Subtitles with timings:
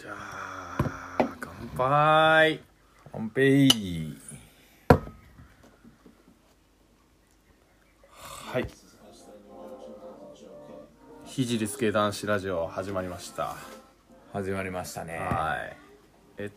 [0.00, 2.60] じゃあ乾杯。
[3.12, 3.68] 乾杯。
[8.18, 8.66] はい。
[11.26, 13.56] ひじりすけ男子ラジオ始まりました。
[14.32, 15.18] 始まりましたね。
[15.18, 15.76] はい。
[16.38, 16.50] え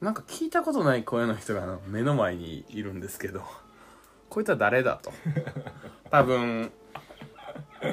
[0.00, 3.44] なんか聞いたことない声の人が目の前にいるんですけど
[4.28, 5.12] こいつは誰だと。
[6.10, 6.72] 多分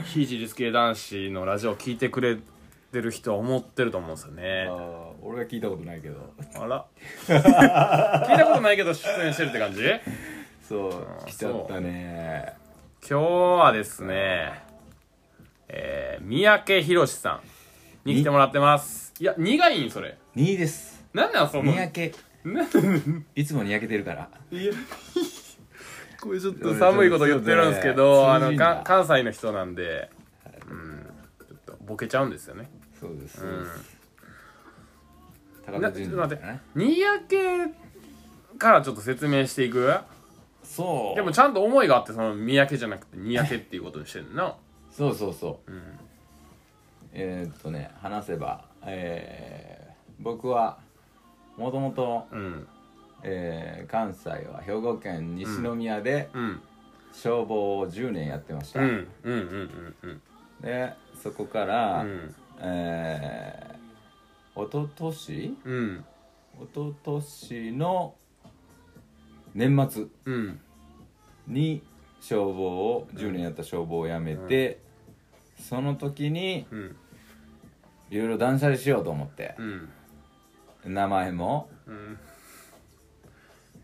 [0.05, 2.39] ひじりすけ男子のラジオを聞いてくれ
[2.97, 4.67] てる人は思ってると思うんですよね。
[5.21, 6.33] 俺は聞いたことないけど。
[6.55, 6.85] あら。
[7.27, 9.83] 聞いたことないけど出演してるって感じ？
[10.67, 12.53] そうー来ちゃったね。
[13.07, 14.63] 今日はですね
[15.69, 17.41] えー、三宅宏さん。
[18.03, 19.13] に来てもらってます。
[19.19, 20.17] いや苦いんそれ。
[20.35, 21.05] 2位です。
[21.13, 21.71] なんなんその？
[21.71, 24.29] にやけなんいつもにやけてるから。
[24.49, 24.73] いや。
[26.19, 30.09] これちょっと寒いこと言ってるんですけど、あの関西の人なんで、
[30.67, 31.05] うん、
[31.47, 32.69] ちょっとボケちゃうんですよね。
[32.99, 33.67] そうです、うん。
[35.65, 39.93] 高田純なちょっと待って次だね、にやけからちょっと説明していく？
[40.63, 44.55] そうでもちゃんと思いがあって、その三宅じゃなくてにやけっていうことにしてんな。
[44.91, 45.81] そうそうそううん。
[47.13, 50.79] えー、っとね話せばえー、僕は
[51.57, 52.67] もともとうん。
[53.23, 56.61] えー関西は兵庫県西宮でうん。
[57.13, 58.87] 消防を10年やってました、うん。
[58.87, 59.07] うん。
[59.23, 59.39] うん。
[59.39, 59.95] うん。
[60.03, 60.21] うん。
[60.61, 62.35] でそこから、うん。
[62.59, 66.05] えー、おととしうん。
[66.59, 68.15] おととしの
[69.53, 70.59] 年末うん。
[71.47, 71.81] に
[72.19, 74.79] 消防を10年やった消防を辞めて、
[75.59, 76.95] その時にうん。
[78.09, 79.89] いろいろ断捨離しようと思ってうん。
[80.85, 82.17] 名前もうん。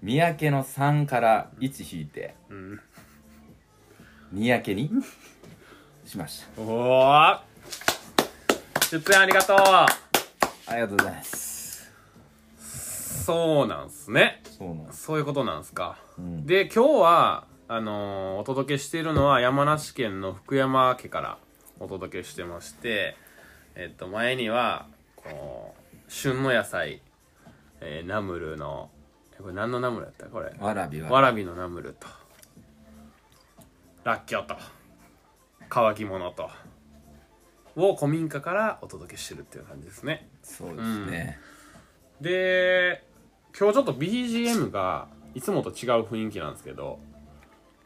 [0.01, 2.79] 三宅の3から1引いてうん。
[4.31, 4.89] 三宅に
[6.05, 7.52] しましたおー
[8.93, 9.57] 出演ありがとう。
[9.57, 9.87] あ
[10.75, 11.91] りがとうございます。
[13.25, 14.43] そうなんすね。
[14.55, 15.97] そうなんそういうことなんすか。
[16.19, 21.37] うん、で、今日は、あのーお届けしているのは山梨県の福山家から
[21.79, 23.15] お届けしてまして、
[23.73, 27.01] えっと、前には、こう、旬の野菜、
[27.81, 28.91] えーナムルの、
[29.35, 30.27] えこれ何のナムルやった？
[30.27, 30.53] これ。
[30.59, 31.09] わらびは。
[31.09, 32.05] わらびのナムルと、
[34.03, 34.55] らっきょうと、
[35.67, 36.51] 乾き物と、
[37.75, 40.27] を古民家からお届けしてるっていう感じですね。
[40.43, 41.39] そうですね、
[42.21, 43.03] で
[43.57, 46.99] 今日ちょっと BGM がいつもと違う雰囲気なんですけど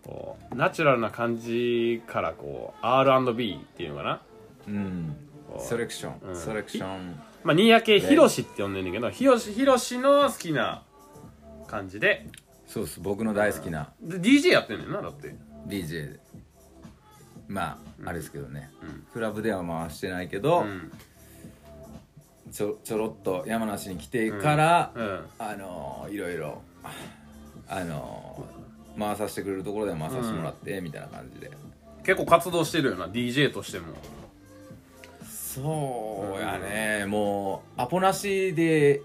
[0.03, 4.21] こうナチュラルな感じからこう R&B っていうのかな？
[4.67, 5.15] うん。
[5.59, 6.35] セレクション、うん。
[6.35, 7.19] セレクション。
[7.43, 10.83] まあ新宅ひろしって呼んでんねんけどひろしひろしの好きな
[11.67, 12.27] 感じで。
[12.67, 12.99] そうです。
[12.99, 13.93] 僕の大好きな。
[14.01, 15.35] で DJ やってんねんなだって。
[15.67, 16.19] DJ で
[17.47, 19.05] まあ、あれですけどね、うん。
[19.13, 20.91] クラブでは回してないけど、うん。
[22.51, 25.25] ちょちょろっと山梨に来てから、うん。
[25.39, 26.61] あのーいろいろ
[27.67, 31.51] あのー回させてくれるところでは回させてもらって、みたいな感じで。
[32.03, 33.93] 結構活動してるよな DJ としても。
[35.23, 39.01] そうやね、もうアポなしで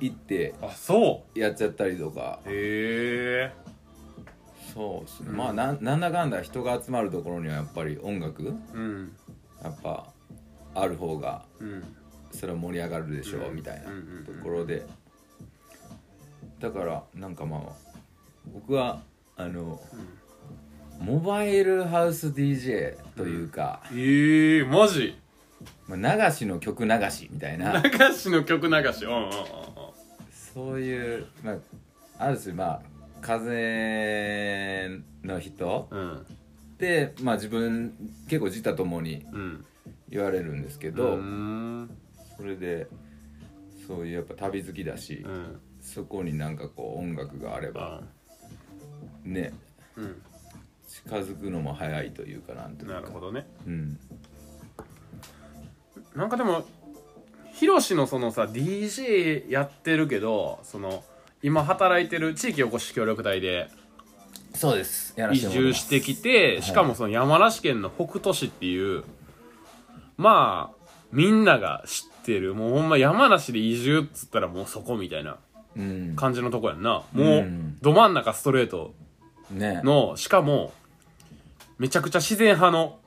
[0.00, 2.40] 行ってあそやっちゃったりとか。
[2.44, 3.65] うへえ
[4.76, 5.36] そうですね、うん。
[5.36, 9.12] まあなんなんだかんだ人が集まるところにはやっぱり音楽うん。
[9.64, 10.06] やっぱ
[10.74, 11.82] ある方がうん。
[12.30, 13.54] それは盛り上がるでしょう、うん。
[13.54, 13.90] みたいなと
[14.44, 14.84] ころで。
[16.60, 17.60] だからなんかまあ
[18.52, 19.00] 僕は
[19.36, 19.80] あの、
[21.00, 25.18] モバイルハウス DJ というか、ええマジ？
[25.88, 27.82] まあ、流しの曲流しみたいな。
[27.82, 29.04] 流しの曲流し。
[29.04, 29.32] うんうんうんうん。
[30.54, 31.56] そういう、まあ、
[32.18, 32.82] ある種まあ
[33.20, 34.88] 風
[35.24, 36.12] の人うん。
[36.18, 36.24] っ
[36.78, 37.92] て、まあ、自分
[38.28, 39.64] 結構自他ともにうん。
[40.08, 41.90] 言われるんですけうど、ーん。
[42.36, 42.86] それで
[43.86, 45.60] そういうやっぱ旅好きだし、うん。
[45.80, 48.02] そこになんかこう音楽があれば
[49.24, 49.52] ね
[49.96, 50.22] うん。
[50.86, 52.94] 近づくのも早いというかなんというか。
[52.94, 53.46] なるほどね。
[53.66, 53.98] うん。
[56.14, 56.64] なんかでも
[57.52, 61.04] ヒロシのそのさ DJ やってるけどその
[61.42, 63.68] 今働いてる地域おこし協力隊で
[64.54, 65.14] そうです。
[65.32, 69.04] 移住してきてしかもその山梨県の北杜市っていう
[70.16, 75.36] まあみんなが知ってるもうほんま山梨で移住っつったらもうそこみたいな
[75.76, 76.16] うん。
[76.16, 76.90] 感じのとこやんな。
[76.90, 77.78] もううん。
[77.82, 78.94] ど真ん中ストレート
[79.50, 79.82] ね。
[79.84, 80.72] のしかも
[81.78, 82.98] めちゃくちゃ自然派の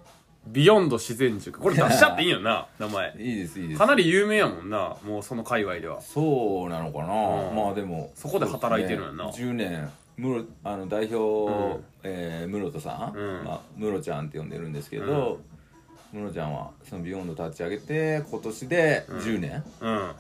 [0.51, 1.59] ビヨンド自然塾。
[1.59, 3.13] これ出しちゃっていいよな 名前。
[3.19, 3.77] いいですいいです。
[3.77, 6.01] かなり有名やもんなもうその界隈では。
[6.01, 7.55] そうなのかな、うん。
[7.55, 9.23] まあでもそこで働いてるんやな。
[9.25, 9.65] そうですね。
[9.65, 11.15] 10年ムロあの代表、
[11.51, 11.83] うん。
[12.03, 13.43] えー、室戸さん、うん。
[13.45, 15.39] まあ、ムロちゃんって呼んでるんですけど、
[16.11, 20.11] ムロちゃんはそのビヨンド立ち上げて今年で10年、うん。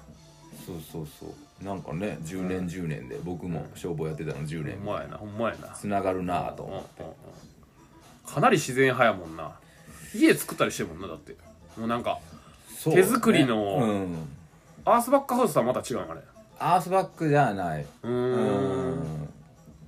[0.65, 1.65] そうそうそう。
[1.65, 4.77] なんかね10年10年で僕も消防やってたの10年。
[4.77, 5.67] ほんまやなほんまやな。
[5.69, 8.33] つながるなぁとうんうん思ってうん。
[8.33, 9.51] かなり自然派やもんな
[10.15, 11.35] 家作ったりしてるもんなだって。
[11.77, 12.19] もうなんか
[12.77, 14.15] そう手作りのうん。
[14.85, 16.21] アースバックハウスとはまた違うのあれ
[16.57, 17.85] アースバックじゃない。
[18.03, 18.93] うーうん。
[19.23, 19.29] ん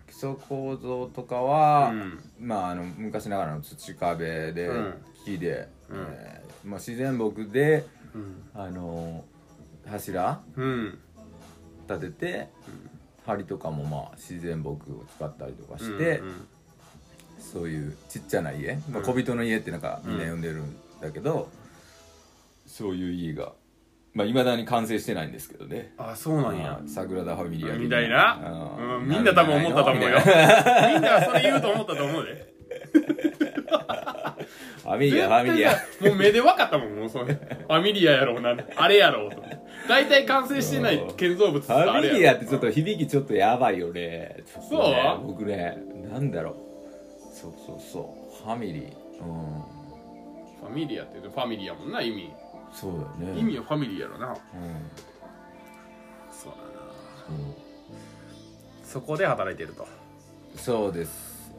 [0.08, 2.20] 基礎構造とかは、うん。
[2.40, 4.94] まああの昔ながらの土壁で、うん。
[5.26, 5.98] 木で、うん。
[6.10, 8.44] えーまあ、自然木でうん。
[8.54, 9.24] あの
[9.90, 11.00] 柱うん。
[11.90, 12.50] 立てて、
[13.26, 16.48] 梁とかもまあ自然木を使ったりとかして、うんうん
[17.42, 21.50] そういうちっちゃな家、まあ、うん小人の家ってなんかみんな呼んでるんだけど、
[22.68, 23.54] そういう家が
[24.14, 25.94] まあいまだに完成してないんですけどね。
[25.98, 26.64] あそうなんや。
[26.64, 28.40] まあサグラダ・ファミリア的みたいな。
[28.80, 28.96] うん。
[28.98, 30.18] うんみんな多分思ったと思うよ。
[30.94, 32.52] みんなそれ言うと思ったと思うで。
[34.84, 35.72] ファミリアファミリア。
[36.02, 39.42] もう目で分かったもんもうそれファミリアやろうなあれやろうと。
[39.88, 44.78] 大体完成してない建造物ファミリアってちょっとと響きちょっとやばいよねそ
[45.24, 45.28] う？
[45.28, 45.78] 僕ね
[46.12, 46.56] なんだろう
[47.42, 48.44] そうそうそう。
[48.44, 48.84] ファミリー。
[48.84, 49.62] うん。
[50.60, 52.32] ファミリアって言うとファミリーやもんな意味。
[52.74, 53.40] そうだよね。
[53.40, 54.28] 意味はファミリーやろな。
[54.28, 54.36] うん。
[56.32, 56.62] そうだな。
[58.84, 59.88] そこで働いてると。
[60.56, 61.52] そうそうです。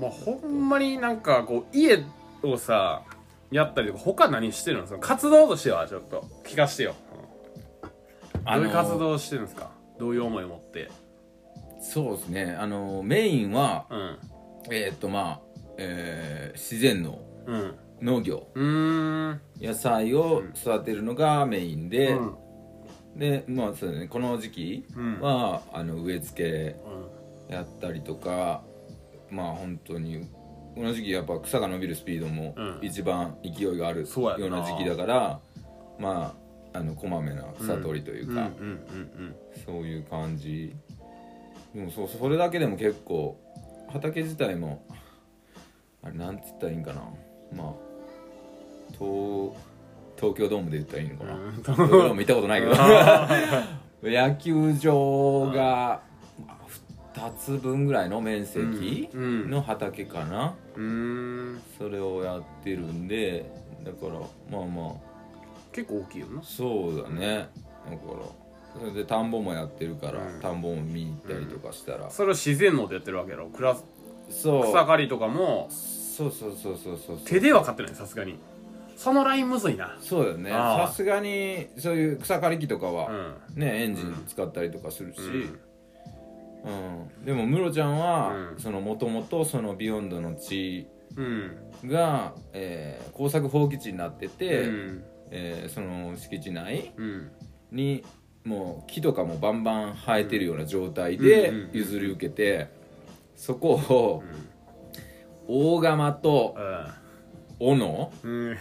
[0.00, 2.04] まあほんまになんかこう家
[2.42, 3.02] をさ
[3.50, 4.98] やったりとか他何してるんですか？
[4.98, 6.94] 活動としてはちょっと聞かしてよ、
[8.44, 9.70] どういう活動してるんですか？
[9.98, 10.90] どういう思いを持って？
[11.80, 12.56] そうですね。
[12.58, 14.18] あのメインはうん
[14.70, 17.74] えーっとまあ、えー自然のうん。
[18.02, 18.48] 農業。
[18.54, 19.40] うーん。
[19.60, 22.34] 野菜を育てるのがメインで、うん。
[23.16, 24.06] でまあそうだね。
[24.08, 25.20] この時期うん。
[25.20, 26.76] は、あの植え付うん。
[27.48, 28.62] けやったりとか
[29.30, 30.26] まあ本当に
[30.74, 32.78] この時期やっぱ草が伸びるスピードもうん。
[32.82, 34.06] 一番勢いがあるよ
[34.46, 35.40] うな時期だから
[35.98, 36.34] ま
[36.74, 38.50] ああのこまめな草取りというか、
[39.64, 40.74] そういう感じ。
[41.74, 43.40] でもそうそれだけでも結構
[43.88, 44.84] 畑自体も
[46.02, 47.00] あれなんて言ったらいいんかな。
[47.54, 47.72] まあ
[48.92, 49.52] 東
[50.16, 51.52] 東京ドームで言ったらいいのかな、うん。
[51.56, 52.74] 東京ドーム行ったことないけど。
[54.02, 56.00] 野球場が
[56.46, 59.22] まあ2つ分ぐらいの面積うん。
[59.22, 61.62] うんの畑かな、うーん。
[61.78, 63.50] それをやってるんで
[63.84, 65.16] だからまあまあ。
[65.72, 66.42] 結構大きいよな。
[66.42, 67.48] そうだね。
[67.90, 68.45] だから
[68.78, 70.40] それで田んぼもやってるから、うん。
[70.40, 73.48] 田んぼも見に行ったりとかしたら、それを自然農でやってるわけやろ？
[73.48, 73.76] クラ
[74.30, 74.62] そう。
[74.64, 75.68] 草刈りとかも？
[75.70, 78.38] そうそうそうそうそう手では買ってないさすがに。
[78.96, 79.96] そのラインむずいな。
[80.00, 80.50] そうだよね。
[80.50, 80.88] ああ。
[80.88, 83.10] さすがにそういう草刈り機とかは、
[83.54, 83.60] うん。
[83.60, 85.58] ねエンジン使ったりとかするし、うん。
[87.18, 87.24] うん。
[87.24, 88.58] でもムロちゃんは、うん。
[88.58, 90.86] そのもともとそのビヨンドの地
[91.16, 91.56] うん。
[91.84, 95.04] が、えー工作放棄地になってて、うん。
[95.30, 97.30] えーその敷地内うん。
[97.72, 98.02] に
[98.46, 102.68] もう木とかもバンバン生えてるような状態でうんうん譲り受けて、
[103.34, 104.22] そこを
[105.48, 106.56] 大釜と
[107.58, 108.12] 斧？
[108.22, 108.56] うん。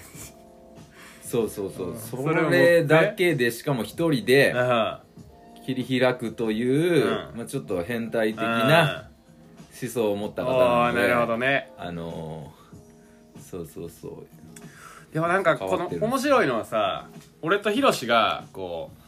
[1.22, 2.00] そうそうそう、うん。
[2.00, 5.04] そそれだけでしかも一人であ
[5.66, 7.38] 切り開くという、うん。
[7.38, 9.10] まあ、ちょっと変態的あな
[9.82, 11.72] 思想を持った方なのでああなるほどね。
[11.78, 14.28] あのーそうそうそう。
[15.14, 17.08] でもなんかこの面白いのはさ
[17.42, 19.05] 俺とヒロシがこう何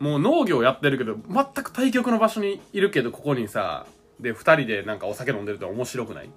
[0.00, 3.86] もう農業やってるけど全く対極の場所にいるけどここにさ
[4.18, 6.30] で2人でなんかお酒飲んでるって面白くない？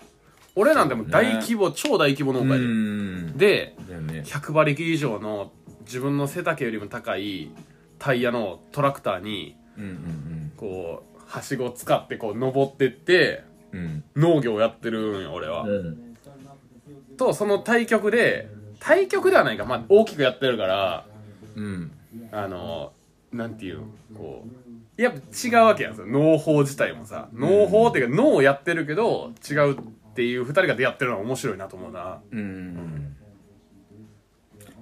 [0.56, 3.38] 俺なんてもう大規模、超大規模農う家でん。
[3.38, 3.76] で
[4.14, 4.24] ね。
[4.26, 5.52] 100馬力以上の
[5.86, 7.50] 自分の背丈よりも高い
[7.98, 13.80] タイヤのトラクターにうんうんこうはしごを使ってこう登ってってうん。
[13.80, 16.16] うん農業をやってるんよ俺は、うん。
[17.18, 18.48] とその対極で
[18.80, 21.06] 対極ではないか、まあ、大きくやってるから
[21.56, 21.92] うん。
[22.32, 22.92] あの
[23.34, 23.82] なんていう
[24.16, 24.46] こ
[24.98, 27.30] うやっぱ違うわけやん農法自体もさ。
[27.34, 29.76] 農法っていうか農をやってるけど違うっ
[30.16, 32.22] ていう2人が出会ってるのは面白いなと思うな。
[32.32, 32.40] うん。
[32.40, 33.16] うん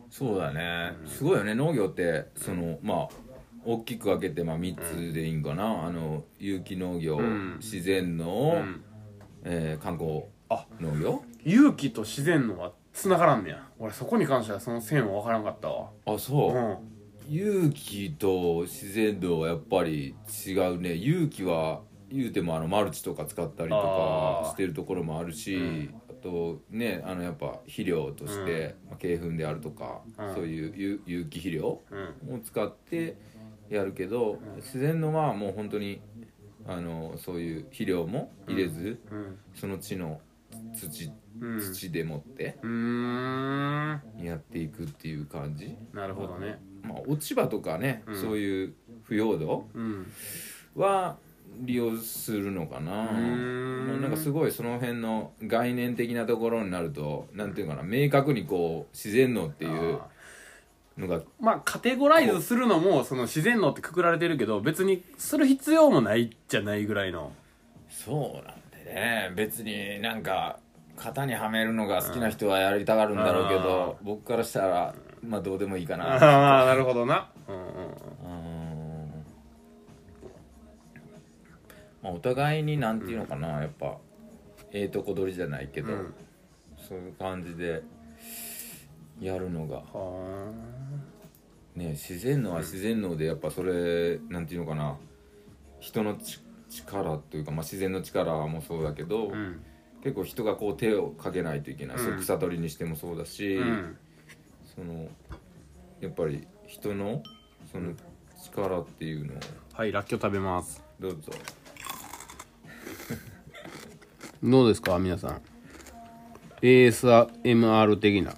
[0.09, 0.93] そうだね。
[1.05, 1.55] すごいよね。
[1.55, 3.09] 農業ってそのまあ
[3.63, 7.57] 大きく分けてまあ3つでいいんかな、あの有機農業、ん。
[7.59, 8.83] 自然農、うん。
[9.43, 11.23] えー観光あ農業？
[11.45, 13.65] 勇気と自然のは繋がらんねや。
[13.79, 15.89] 俺そこに関してはその線は分からんかったわ。
[16.05, 16.53] あそう。
[16.53, 16.77] う、ん
[17.29, 20.95] 勇気と自然度はやっぱり違うね。
[20.95, 25.95] 勇気は言うてもあのマルチとか使ったりとかしてるところもあるし、うん。
[26.09, 30.33] あとねあのやっぱ肥料として、まあ、鶏粉であるとか、うん。
[30.35, 32.35] そういう有有機肥料うん。
[32.35, 33.15] を使って
[33.69, 36.01] やるけど、自然のはもう本当に
[36.67, 39.37] あのそういう肥料も入れず、うん。
[39.55, 40.19] その地の
[40.73, 41.20] 土うん
[41.59, 42.57] 土でもって
[44.23, 46.59] やっていくっていう感じ、なるほどね。
[46.83, 48.15] まあ、落ち葉とかね、うん。
[48.15, 50.11] そういう腐葉土うん。
[50.75, 51.17] は
[51.59, 53.11] 利用するのかな。
[53.11, 60.07] なんかすごいその辺の概念的なところになるとなんていうかな明確にこう自然のっていうあ
[60.97, 61.19] のが。
[61.19, 67.33] ーまあカテゴライズするのもその自然のってくくられてるけど別にする必要もないじゃないぐらいの。
[67.89, 69.31] そうなんでね。
[69.35, 70.59] 別になんか
[70.97, 76.15] 型にはめるのが好きな人はやりたがるんだろうけど僕からしたらまあどうでもいいかな。
[76.21, 77.29] ああなるほどな。
[77.47, 79.25] うんうんうーん。
[82.01, 83.97] まあお互いになんていうのかなやっぱ
[84.71, 86.13] ええとこ取りじゃないけど、うん。
[86.77, 87.83] そういう感じで
[89.19, 89.77] やるのが。
[89.77, 90.51] は
[91.75, 94.97] ね自然のは自然のでやっぱそれなんていうのかな。
[95.79, 99.61] 人のち力というか、まあ、自然の力もそうだけど、あうん
[100.03, 102.21] 結構人がこう手をかけないといけない、うん。
[102.21, 103.97] 草取りにしてもそうだし、うん。
[104.75, 105.07] その
[105.99, 107.21] やっぱり人の
[107.71, 107.93] その
[108.43, 109.37] 力っていうのを。
[109.73, 110.83] はいらっきょう食べます。
[110.99, 111.31] どうぞ。
[114.43, 115.41] どうですか皆さん。
[116.61, 118.35] ASMR 的な。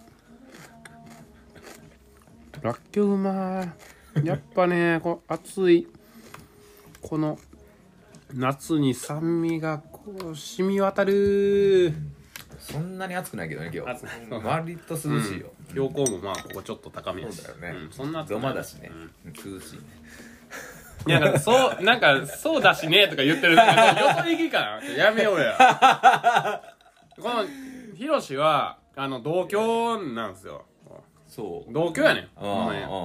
[2.61, 3.73] らっきょううま
[4.21, 4.25] い。
[4.25, 5.87] やっぱねこう暑い。
[7.01, 7.39] この
[8.33, 11.93] 夏に酸味が染み渡る。
[12.59, 13.91] そんなに暑くないけどね今日。
[13.91, 14.41] 暑ない。
[14.43, 17.37] 割と涼しいよ、標高もまあここちょっと高めやし。
[17.37, 17.85] そうだよね。
[17.87, 17.91] ん。
[17.91, 18.51] そんな暑く土ない。
[18.51, 18.91] 間だしね。
[19.25, 19.81] うん、涼しいね。
[21.05, 23.53] いやなんかそうなんかそうだしねとか言ってる。
[23.53, 24.85] んだけどよそ行きかな。
[24.85, 25.57] やめようや。
[27.19, 27.45] この
[27.95, 30.65] ヒロシはあの同郷なんですよ。
[31.27, 31.73] そう。
[31.73, 32.23] 同居やねん。
[32.23, 32.27] ん。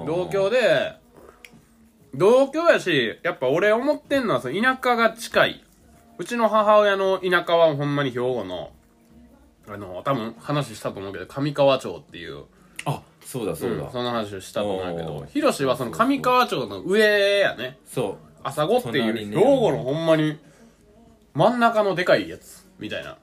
[0.07, 0.97] 同居で
[2.15, 5.65] 同居やしやっぱ俺思ってんのはその田舎が近い
[6.19, 8.73] うちの母親の田舎はほんまに兵庫の
[9.69, 12.45] あの多分話したと思うけど上川町っていう
[12.85, 17.79] あそうだそうだ、んその話をしたと思うけどヒロシはその上川町の上やね。
[17.85, 18.29] そう。
[18.43, 19.37] 朝子っていう隣ね。
[19.37, 20.39] 兵庫のほんまに
[21.35, 23.19] 真ん中のでかいやつみたいな。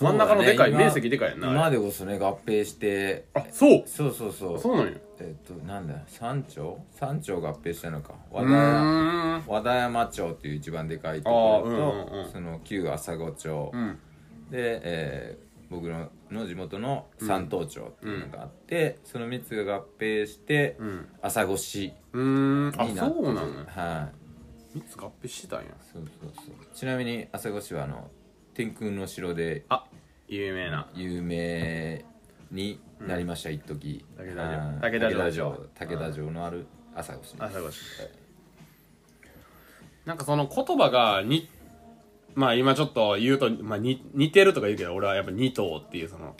[0.00, 3.26] 真ん中のでかいそうだね面積でかいやんな今でこそね合併して。
[3.34, 3.84] あそう。
[3.86, 4.58] そうそうそう。
[4.58, 5.94] そうなんよえっとなんだ？
[6.06, 8.14] 三町三町合併したのか。
[8.32, 9.44] う和田山。
[9.46, 12.32] 和田山町っていう一番でかいところと、うんうんうん。
[12.32, 13.98] その旧朝子町、うん。
[14.50, 21.08] で、えー僕のの地元の三東町っていうのがあって、その3つが合併して、うん。
[21.22, 23.64] 朝来市になってそうなの？
[23.64, 24.10] は
[24.74, 24.78] い。
[24.78, 25.68] 3つ合併してたんや。
[25.90, 26.54] そうそうそう。
[26.74, 28.10] ちなみに朝来市はあの
[28.52, 29.86] 天空の城であ
[30.28, 30.90] 有名な。
[30.94, 32.04] 有名
[32.50, 34.04] になりました、一時。
[34.16, 35.50] 武田城。
[35.50, 36.30] はい武田城。
[36.30, 37.80] のある朝来市朝越し
[40.04, 41.48] なんかその言葉がに
[42.34, 46.34] まあ今ちょっと言うと、まあ、に似てるとか言うけど俺はやっぱ二頭っていうその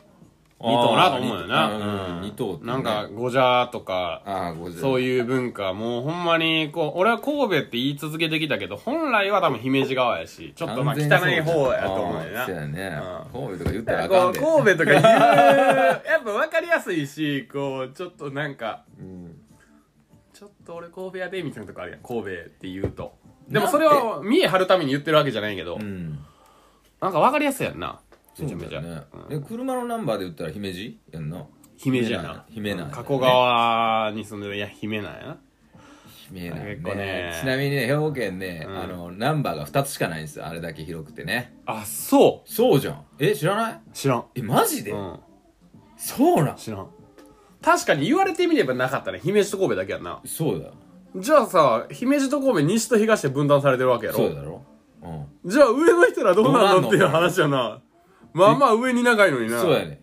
[0.63, 2.19] 二頭なと思うよな。
[2.19, 2.21] ん。
[2.23, 2.73] 二頭ってね。
[2.73, 12.47] なんかゴジャーとかあそういう文化もうほんまにこう俺は神戸って言い続けてきたけど本来は多分姫路側やしちょっとまあ汚い方やと思うよな。
[12.47, 13.01] そうやね。
[13.35, 13.47] うん。
[13.49, 14.39] 神戸とか言ったらあこうかんで。
[14.39, 19.39] 神戸とか言う やっぱ分かりやすいしこうちょっとなんかうん。
[20.33, 22.01] ちょっと俺神戸やでみたいなとこあるやん。
[22.01, 23.15] 神戸って言うと。
[23.49, 26.19] でもそれは見え張るために言ってるわけじゃないけど、うん。
[27.01, 28.01] なんか分かりやすいやんな
[28.39, 29.03] めちゃめちゃ、ね。
[29.31, 29.41] うん。
[29.41, 31.01] で車のナンバーで言ったら姫路？
[31.11, 31.47] やんな。
[31.77, 32.45] 姫路やな。
[32.49, 34.57] 姫なんやね加古川に住んでる。
[34.57, 35.37] いや姫なんやな。
[36.29, 37.39] 姫なんや結構ね。
[37.41, 38.77] ちなみにね兵庫県ねうん。
[38.79, 40.47] あのナンバーが2つしかないんですよ。
[40.47, 41.57] あれだけ広くてね。
[41.67, 43.05] あそそうじゃん。
[43.19, 43.73] え知らない？
[43.75, 44.25] う知らん。
[44.35, 44.93] えマジで？
[44.93, 45.19] うん。
[45.97, 46.57] そうなん？
[46.57, 46.87] 知らん。
[47.61, 49.21] 確かに言われてみればなかったね。
[49.23, 50.21] 姫路と神戸だけやんな。
[50.25, 50.75] そうだよ。
[51.17, 54.19] じゃあさ姫路と神戸西と東で分断されてるわけやろ。
[54.19, 54.65] そうだろ。
[55.03, 55.51] うん。
[55.51, 57.83] じゃあ上の人らどうなんのっていう話やな
[58.33, 59.61] まあまあ上に長いのにな。
[59.61, 60.03] そうやね。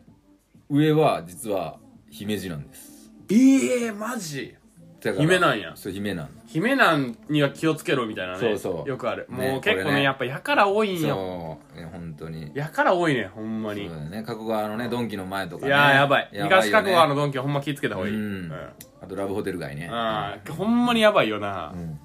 [0.70, 3.12] 上は実は姫路なんです。
[3.32, 4.56] ええマジ？
[5.02, 5.72] だから姫なんや。
[5.76, 6.30] そう姫なん。
[6.46, 8.40] 姫なんには気をつけろみたいなね。
[8.40, 8.90] そうそう。
[8.90, 9.28] よくある。
[9.30, 10.04] もねう結構ねね。
[10.04, 11.60] やっぱやから多いんよ。
[11.74, 11.80] そう。
[11.80, 12.52] ね本当に。
[12.54, 15.68] やから多いねほんまそうにだよね加古川のねドンキの前とかね。
[15.70, 16.30] いやーやばい。
[16.34, 16.50] やばいよね。
[16.50, 18.16] 東加古川のドンキはほんま気をつけた方がいい。
[18.16, 18.22] うん。
[18.22, 18.54] うん。
[19.02, 19.90] あとラブホテル街ね。
[19.92, 21.72] あーほんまにやばいよな。
[21.74, 22.00] うん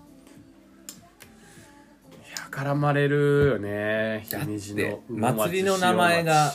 [2.54, 4.24] やからまれるよね。
[4.28, 6.52] 姫路の祭りの名前が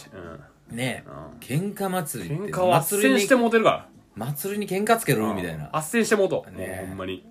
[0.72, 1.40] うんねうん。
[1.40, 3.90] 喧嘩祭り喧嘩を斡祭りに旋してモテるから。
[4.16, 5.22] 祭りに喧嘩つける？
[5.34, 5.70] みたいな。
[5.74, 6.46] 斡旋してもうと。
[6.52, 6.86] ね。
[6.88, 7.26] ほんまに。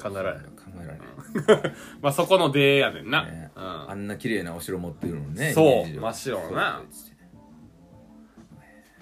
[0.00, 0.50] 考えられない考
[0.82, 1.72] えられない。
[2.00, 3.24] まあそこの出やねんな。
[3.26, 3.50] ね。
[3.56, 3.90] うん。
[3.90, 6.00] あんな綺麗なお城持ってるのにねそう。
[6.00, 6.80] 真っ白のな。
[6.80, 6.84] ね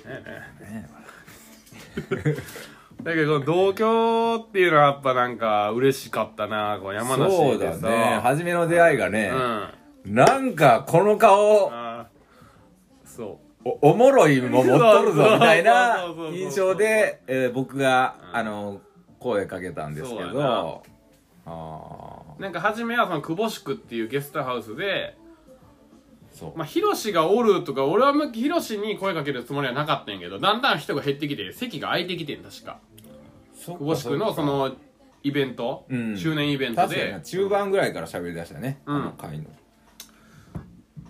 [0.06, 0.22] えね
[0.62, 2.34] えね
[3.02, 8.20] だけど同居っていうのはやっぱなんか嬉しかったなこう山梨そうでさだね。
[8.22, 9.32] 初めの出会いがね
[10.04, 10.14] うん。
[10.14, 13.08] なんかこの顔あー。
[13.08, 13.68] そう。
[13.82, 16.36] おおもろいもん持っとるぞみたいなそうそうそうそう。
[16.36, 18.36] 印象で、えー僕が、うん。
[18.36, 18.80] あの
[19.18, 20.32] 声かけたんですけそうやな。
[20.32, 20.82] ど
[21.46, 25.16] ああなんか初めはその久保宿っていうゲストハウスで
[26.30, 32.78] そう、まあヒロシがおるとか俺はヒロシに声かけるつもりはなかったんやけどだんだん人が減ってきて席が空いてきてん確か
[33.74, 34.76] 久保宿のその
[35.22, 36.16] イベント、うん。
[36.16, 38.96] 周年イベント確かにでな中盤ぐらいから喋り出したね、うん。
[38.96, 39.46] あの回の。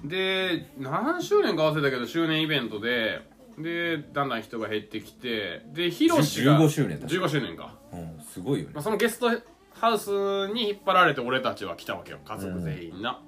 [0.04, 3.20] で何周年か忘れたけど周年イベントで
[3.58, 7.08] でだんだん人が減ってきてでヒロシが15周年だ。
[7.08, 8.72] 15周年か、うんすごいよね。
[8.74, 9.28] まあ、そのゲスト
[9.72, 10.10] ハウス
[10.52, 13.20] に引っ張られて俺たちは来たわけよ家族全員な、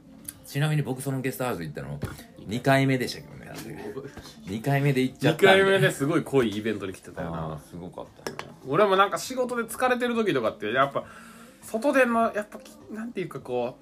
[0.50, 1.96] ちなみに僕そのゲストハウス行ったの
[2.48, 3.52] 2回目でしたけどね。
[4.46, 8.32] 2回目で行っちゃ2った回目ですごい濃いイベントに来てたよあなーすごかった。
[8.66, 11.04] 俺もなんか仕事で疲れてる時とかってやっぱ
[11.62, 13.76] 外でのやっぱきなんていうかこ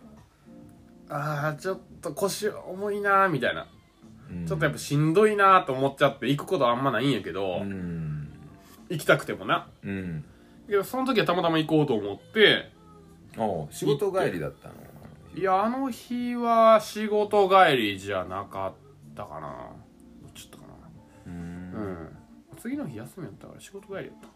[1.09, 3.67] うああちょっと腰重いなーみたいな、
[4.31, 4.47] うん。
[4.47, 8.29] ちょっとやっぱしんどいなーと思っちゃって行くことあんまないんやけど、うん。
[8.91, 9.69] 行きたくてもな。
[9.83, 10.23] うん。
[10.69, 12.71] けどその時はたまたま行こうと思って
[13.39, 14.75] ああ仕事帰りだったの？
[15.35, 18.73] いやあの日は仕事帰りじゃなかっ
[19.15, 19.71] たかな。
[20.23, 20.73] どっちだったか
[21.27, 21.35] うな。
[21.35, 21.71] うん。
[21.71, 22.19] ん。
[22.61, 24.29] 次の日休みやったから仕事帰りやった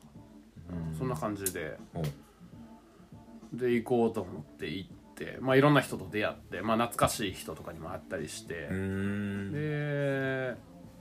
[0.75, 0.97] うん。
[0.97, 1.77] そんな感じで。
[1.95, 2.03] お
[3.57, 8.69] で行こうと思って行ってまあいろんな人と出会ってまあ懐かしい人とかにも会ったりして。
[8.71, 9.53] う、ん。
[9.53, 10.57] で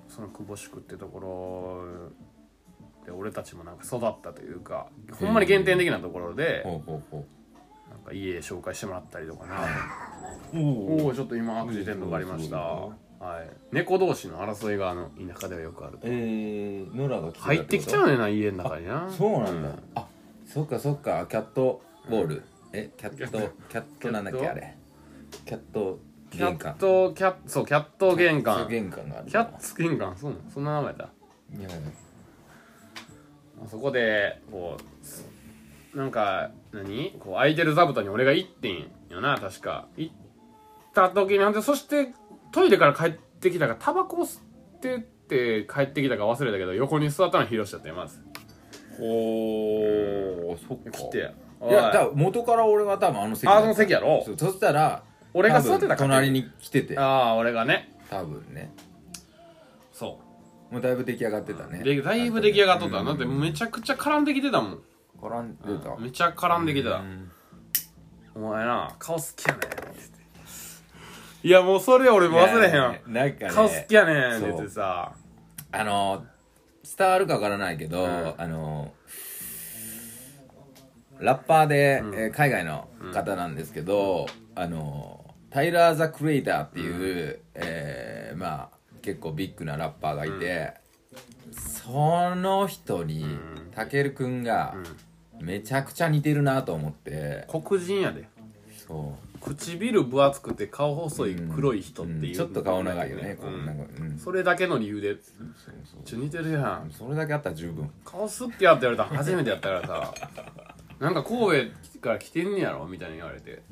[0.08, 7.26] その久保宿ってところで俺たちもなんか育ったというかほんまに原点的なところでほうほうほなん
[8.06, 9.56] か家紹介してもらったりとかな
[10.54, 13.50] うおおちょっと今アクシデントがありましたそはい。
[13.72, 19.08] 猫同士の争いがあの田舎ではよくあるえー、ノラが来てた入ってきちゃうねんな家の中にな。
[19.10, 20.08] そうなんだ、うあ
[20.46, 21.28] そっかそっか。
[21.30, 22.44] キャットボール、
[22.74, 24.78] えキャットキャットなんだっキャットけあれ。
[25.46, 26.00] キャット
[26.32, 28.68] キャ玄関ットキャッそうキャット玄関。
[28.68, 30.18] 玄関があるキャッツ玄関。
[30.18, 30.44] そうなの？
[30.52, 31.10] そんな名前だ。
[31.60, 31.70] いや。
[33.70, 34.78] そこでこ
[35.94, 37.12] うなんか何？
[37.20, 39.88] こう空いてる座布団に俺が行ってんよな確か。
[39.98, 40.14] 行っ
[40.94, 42.14] た時にほんでそして
[42.52, 48.20] トイレから帰ってきたからタバコを吸ってって帰ってきたか忘れたけど横に座ったのはヒロシだったよまず。
[48.98, 50.92] ほーそっか。
[50.92, 51.22] 来てい
[51.72, 53.64] やだから元から俺は多分あの席だった。
[53.64, 54.24] あの席やろ？
[54.26, 55.04] そうそしたら
[55.34, 56.98] 俺が座ってた多分隣に来てて。
[56.98, 57.96] ああ俺がね。
[58.10, 58.74] 多分ね。
[59.94, 60.20] そ
[60.72, 63.06] もうだいぶ出来上がってたうねでだいぶ出来上がっとった、うん。
[63.06, 64.80] だってめちゃくちゃ絡んできてたもん
[65.22, 65.96] 絡んでた。
[65.98, 67.32] めちゃ絡んできてた、うん。
[68.34, 69.62] お前な顔好きやねん。
[69.62, 72.94] って言っていやもうそれ俺も忘れへんなん
[73.34, 75.14] かね顔好きやねんって言ってさ。
[75.72, 76.26] あの
[76.98, 78.36] 伝わるかわからないけど、ん。
[78.38, 78.92] あの
[81.20, 82.16] ラッパーで、うん。
[82.16, 90.74] えー海外の方なんですけど、あのタイラー・ザ・クリエイターっていう、えーまあ結構ビッグなラッパーがいて、
[91.52, 93.40] その人にん。
[93.74, 94.76] たけるくんが
[95.42, 97.48] めちゃくちゃ似てるなと思って。
[97.50, 98.28] 黒人やで。
[98.88, 99.32] そう。
[99.42, 102.34] 唇分厚くて顔細い黒い人っていう、うん。
[102.34, 105.16] ちょっと顔長いよね、なんか、うん、それだけの理由で。
[105.16, 105.24] そう
[105.84, 106.92] そうちょ似てるやん。
[106.92, 107.90] それだけあったら十分。
[108.06, 110.14] 顔すってやって言われたら初めてやったからさ。
[111.00, 112.86] なんか神戸から来てんねやろ？
[112.86, 113.64] みたいに言われて。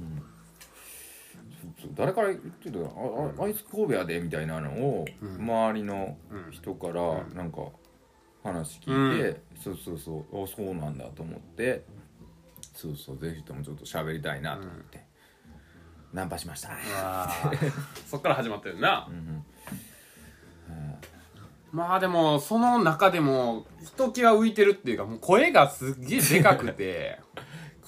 [1.95, 6.17] 誰から言ってたああいつ神戸やでみたいなのを周りの
[6.51, 7.59] 人からなんか
[8.43, 11.83] 話聞いて、そうそうそうあそうなんだと思って
[12.73, 15.03] そうそうぜひともちょっと喋りたいなと思って、
[16.13, 16.71] ナンパしました。
[18.07, 19.45] そっから始まってるな、ん
[21.71, 27.19] まあでもその中でもひときわ浮いてるっていうかもう声がすっげえでかくて。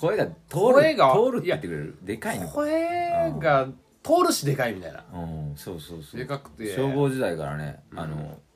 [0.02, 0.34] 声が通る
[0.74, 1.98] 声が通るって言ってくれる。
[2.02, 2.48] でかいの。
[2.48, 3.68] 声が
[4.02, 5.06] 通るしでかいみたいな。
[5.14, 5.18] う
[5.52, 5.54] ん。
[5.56, 6.20] そうそうそう。
[6.20, 6.76] でかくて。
[6.76, 8.51] 消防時代からね、あのい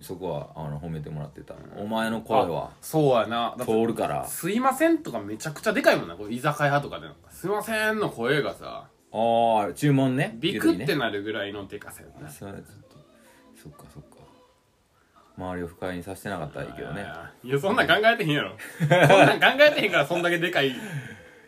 [0.00, 3.54] そこはあの褒めてもらってた、お前の声はそうやな。
[3.58, 4.26] だって通るから。
[4.26, 6.14] すいませんとかめちゃくちゃでかいもんな。
[6.14, 7.08] こう居酒屋とかで。
[7.30, 10.36] すいませんの声がさああ注文ね。
[10.38, 12.28] ビクってなるぐらいのでかさやな。
[12.30, 12.96] それちょっと。
[13.62, 14.16] そっかそっか。
[15.36, 17.06] 周りを不快にさせてなかったらいいけどね。
[17.42, 18.52] いやそんなん考えてへんやろ。
[18.78, 20.68] そんなん考えてへんからそんだけでかい。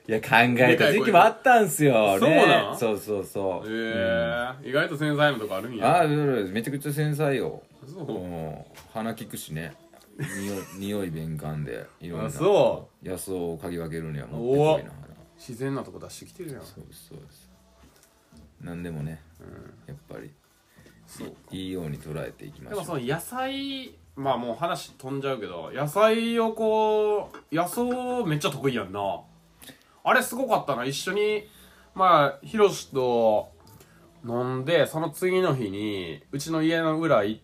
[0.09, 2.79] いや考えた時期もあったんすよ、ね、そうなん？
[2.79, 3.69] そうそうそう。
[3.69, 9.75] へえ意外と繊細なとこあるんあやあめちゃくちゃ繊細よそううん鼻利くしね。
[10.19, 12.27] 匂い 匂い敏感でいろんな。
[12.27, 14.91] あそ野草を嗅ぎ分けるにはもってこいな。
[14.91, 16.63] 鼻自然なとこ出してきてるやん。
[16.63, 17.51] そうですそうです
[18.61, 19.23] 何でもね、
[19.87, 20.31] やっぱり。
[21.07, 22.81] そういいように捉えていきましょう。
[22.81, 27.85] でもその野菜まあもう話飛んじゃうけど野菜をこう野草
[28.27, 29.21] めっちゃ得意やんな。
[30.03, 31.49] あれすごかったな一緒に。
[31.95, 33.51] まあヒロシと
[34.25, 37.41] 飲んでその次の日にうちの家の裏行っ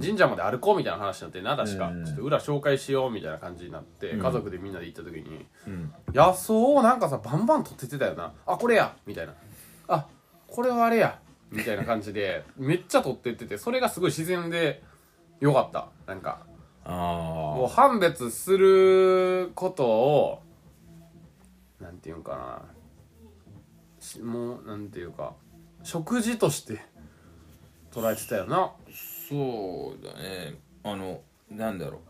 [0.00, 2.04] 神社まで歩こうみたいな話になってな確か、うん。
[2.04, 4.22] ちょっと裏紹介しようみたいな感じになって、うん。
[4.22, 5.92] 家族でみんなで行った時にうん。
[6.14, 8.32] 野草をなんかさバンバン取ってってたよな。
[8.46, 9.34] あこれやみたいな。
[9.88, 10.06] あ
[10.46, 11.18] これはあれや
[11.50, 14.82] みたいな感じで めっちゃ取ってっててそれがすごい自然で
[15.40, 15.88] よかった。
[16.06, 16.46] なんか
[16.84, 20.42] もうあ判別することを
[21.80, 22.78] なんていうんかな。
[24.00, 25.34] しもうなんていうか
[25.82, 26.80] 食事として
[27.92, 28.72] 捉えてたよな
[29.28, 30.54] そうだね。
[30.84, 32.00] あのなんだろう。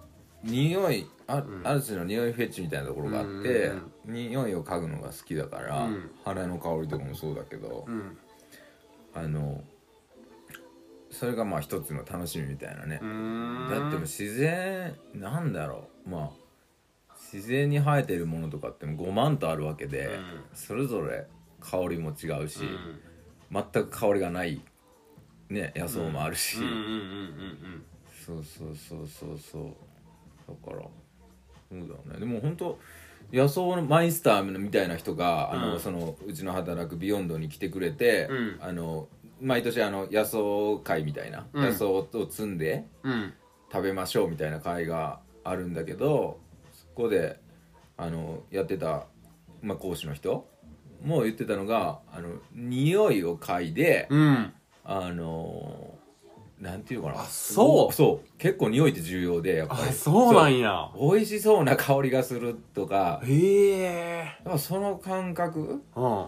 [0.45, 3.73] 匂いあ,、ある種の匂いフェチみたいなところがあって、
[4.07, 4.15] うん。
[4.15, 6.11] 匂いを嗅ぐのが好きだから、うん。
[6.25, 8.19] 花の香りとかもそうだけど、うん。
[9.15, 9.63] あの
[11.11, 13.01] それがまあ一つの楽しみみたいなね。
[13.03, 13.69] う、ーん。
[13.69, 16.11] だってもう自然なんだろう。
[16.11, 20.45] まあ自然に生えてるものとかっても5万とあるわけで、うん。
[20.55, 21.27] それぞれ
[21.61, 23.01] 香りも違うし、うん。
[23.51, 24.61] 全く香りがない
[25.51, 27.85] ね野草もあるし、うんうんうんうん
[28.27, 29.63] そうそうそうそうそう。
[30.47, 32.21] だからそうだね。
[32.21, 32.79] でも本当
[33.33, 35.81] 野草のマイスターみたいな人が、あのうん。
[35.81, 38.59] そのうちの働くビヨンドに来てくれて、うん。
[38.61, 39.09] あの
[39.41, 40.39] 毎年あの野草
[40.85, 41.65] 会みたいな、うん。
[41.65, 42.85] 野草を摘んで
[43.73, 46.41] 食べましょうみたいな会があるんだけど
[46.73, 47.41] そこで
[47.97, 49.07] あのやってた、
[49.63, 50.47] まあ、講師の人
[51.03, 54.53] も言ってたのがあの匂いを嗅いで、うん
[54.91, 55.95] あの
[56.59, 57.21] なんていうかな。
[57.21, 57.93] あそう。
[57.93, 58.39] そう。
[58.39, 59.83] 結構匂いって重要でやっぱり。
[59.83, 60.91] あそうなんや。
[60.99, 63.21] 美味しそうな香りがするとか。
[63.23, 64.27] へえ。
[64.57, 65.83] その感覚？
[65.95, 66.27] うん。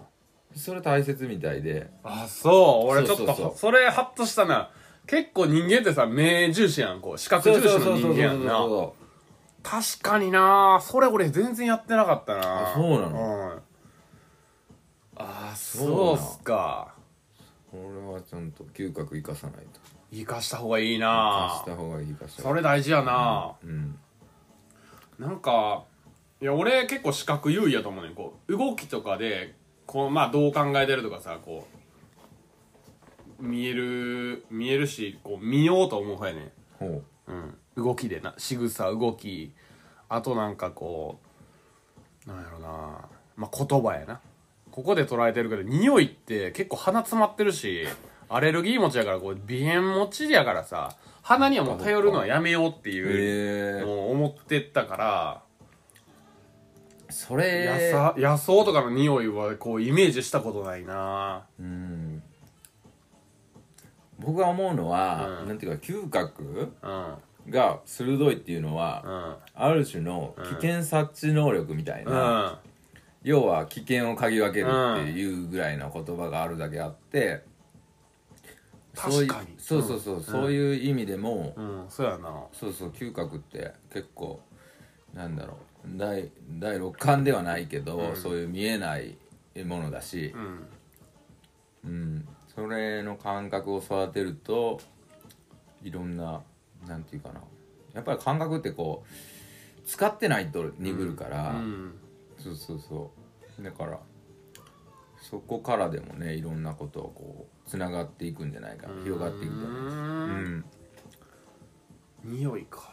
[0.54, 1.88] それ大切みたいで。
[2.04, 2.90] あそう。
[2.92, 4.70] 俺ちょっとそれハッとしたな。
[5.06, 7.18] 結構人間ってさ目重視やんこう。
[7.18, 8.60] 視覚重視の人間やんな。
[9.62, 10.78] 確かにな。
[10.82, 12.70] それ俺全然やってなかったな。
[12.70, 13.52] あそうなの？
[13.54, 13.62] うん。
[15.16, 16.94] あそうそうなっすか
[17.70, 19.80] これはちゃんと嗅覚生かさないと。
[20.12, 23.52] 生かした方がいい生なかした方がいい生かした方がいいそれ大事やな。
[23.62, 23.98] うん。
[25.18, 25.84] なんか
[26.40, 28.14] いや俺結構視覚優位やと思うねん。
[28.14, 29.54] こう動きとかで
[29.86, 31.68] こうまあどう考えてるとかさこ
[33.38, 36.52] う見える見えるしこう見ようと思う方やねん。
[36.78, 39.52] ほうん、動きでな仕草動き。
[40.08, 41.20] あとなんかこ
[42.26, 43.08] うなんやろな。
[43.36, 44.20] まあ言葉やな
[44.70, 47.86] ここで捉えてるけど匂いって結構鼻詰まってるし
[48.28, 55.42] アレルギー持ちやからこう鼻炎持ちやからさ鼻にはもう頼るのはやめようってういうへえのを思ってったから
[57.10, 61.44] そ野れ草野草とかの匂いはこうイメージしたことないな。
[61.58, 62.22] うん。
[64.18, 65.48] 僕が思うのは、うん。
[65.48, 67.50] なんていうか嗅覚うん。
[67.50, 69.02] が鋭いっていうのは、
[69.56, 69.62] うん。
[69.64, 72.69] ある種の危険察知能力みたいな、うん
[73.22, 77.42] 要は危険を嗅ぎ分けるっていうぐらいの言葉があるだけあって、
[78.94, 79.54] そうい確かに。
[79.58, 81.84] そうそうそう、そういう意味でも、うん。
[81.88, 82.44] そうやな。
[82.52, 84.40] そうそう嗅覚って結構
[85.14, 85.54] なんだろ
[85.84, 89.16] う第第六感ではないけど、そういう見えない
[89.64, 90.66] ものだしう、ん。
[91.84, 94.80] うん、それの感覚を育てると
[95.82, 96.42] いろんな
[96.86, 97.40] なんていうかな。
[97.92, 101.99] やっぱり感覚ってこう使ってないと鈍るから、うん
[102.42, 103.12] そうそうそ
[103.58, 103.62] う。
[103.62, 104.00] だから
[105.20, 109.02] そこからでもねいろんなことをこうつながっていくんじゃないかな。
[109.02, 110.64] 広がっていくんじゃないかなうん。
[112.24, 112.90] 匂いか。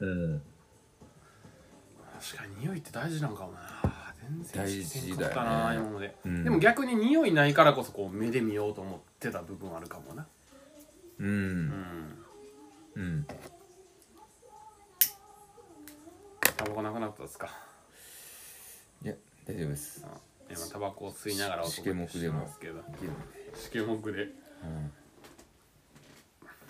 [0.00, 0.42] うん。
[2.20, 3.60] 確かに匂いって大事なんかもな。
[4.20, 6.44] 全然大事だよね知らんかったな今まで、うん。
[6.44, 10.26] でも逆に匂いないからこそこう目で見ようと思ってた部分あるかもな。
[11.18, 11.68] ううん。
[11.68, 12.18] ん
[12.96, 13.26] うん。
[16.56, 17.67] タバコなくなったですか
[19.48, 20.04] 大丈夫です。
[20.04, 20.14] あ
[20.50, 22.40] 今タバコを吸いながらおしけもくでも。
[22.40, 22.82] ますけど。
[23.54, 24.24] しけもくで。
[24.24, 24.30] うん。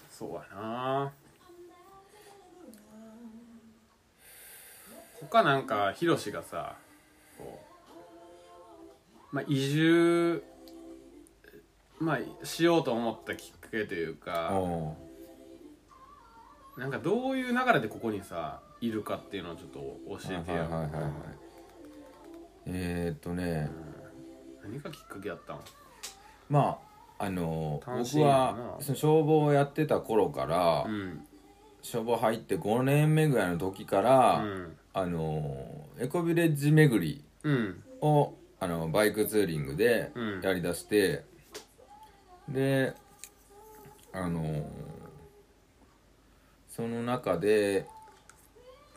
[0.09, 1.13] そうやな。
[5.21, 6.77] 他なんかヒロシがさ
[7.37, 7.61] こ
[9.33, 10.45] うまあ移住
[11.99, 14.53] まあしようと思ったきっかけというか
[16.77, 21.38] なんかどういう流れでここにさいるかっていうのをちょっと教えてや、はいはいはいはい
[22.71, 23.71] えー、っとね。
[24.63, 25.61] 何がきっかけやったん？
[26.51, 26.79] ま
[27.19, 31.27] ああの僕はその消防をやってた頃から、うん。
[31.83, 34.77] 消防入って5年目ぐらいの時から、うん。
[34.93, 37.83] あのエコビレッジ巡りうん。
[38.01, 40.41] をあのバイクツーリングでうん。
[40.43, 41.25] やりだして、
[42.49, 42.93] で
[44.13, 44.69] あの
[46.69, 47.87] その中で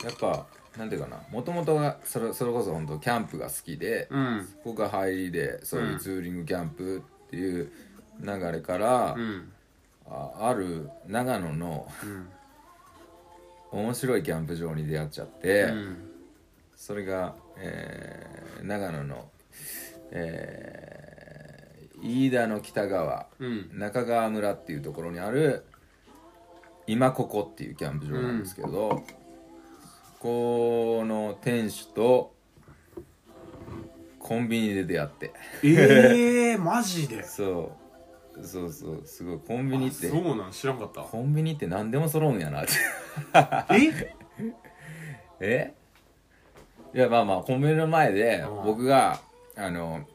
[0.04, 0.46] やっぱ
[0.78, 1.22] なんていうかな。
[1.30, 4.48] もともとがそれそれこそ本当キャンプが好きで、うん。
[4.64, 7.72] そこが入りでそういうツーリングキャンプっていう
[8.22, 9.52] 流れから、うん。
[10.08, 11.88] あある長野の
[13.72, 15.98] 面白いキャンプ場に出会っちゃって、うん。
[16.76, 19.30] それが、えー長野の、
[20.12, 21.02] えー
[22.04, 23.70] 飯田の北側うん。
[23.74, 25.64] 中川村っていうところにある
[26.88, 29.04] 今ここっていうキャンプ場なんですけど、
[30.22, 32.34] この店主と
[34.20, 35.34] コンビニで出会って。
[35.64, 37.24] ええー、マジで？
[37.26, 37.72] そ
[38.38, 38.46] う。
[38.46, 39.02] そうそう。
[39.04, 39.40] すごい。
[39.40, 40.10] コンビニって。
[40.10, 40.52] そうなん？
[40.52, 41.02] 知らんかった。
[41.02, 42.72] コンビニって何でも揃うんやなって。
[43.74, 44.14] え？
[45.42, 45.74] え？
[46.94, 48.64] いやまあまあコンビニの前でうん。
[48.64, 49.20] 僕が
[49.56, 50.06] あの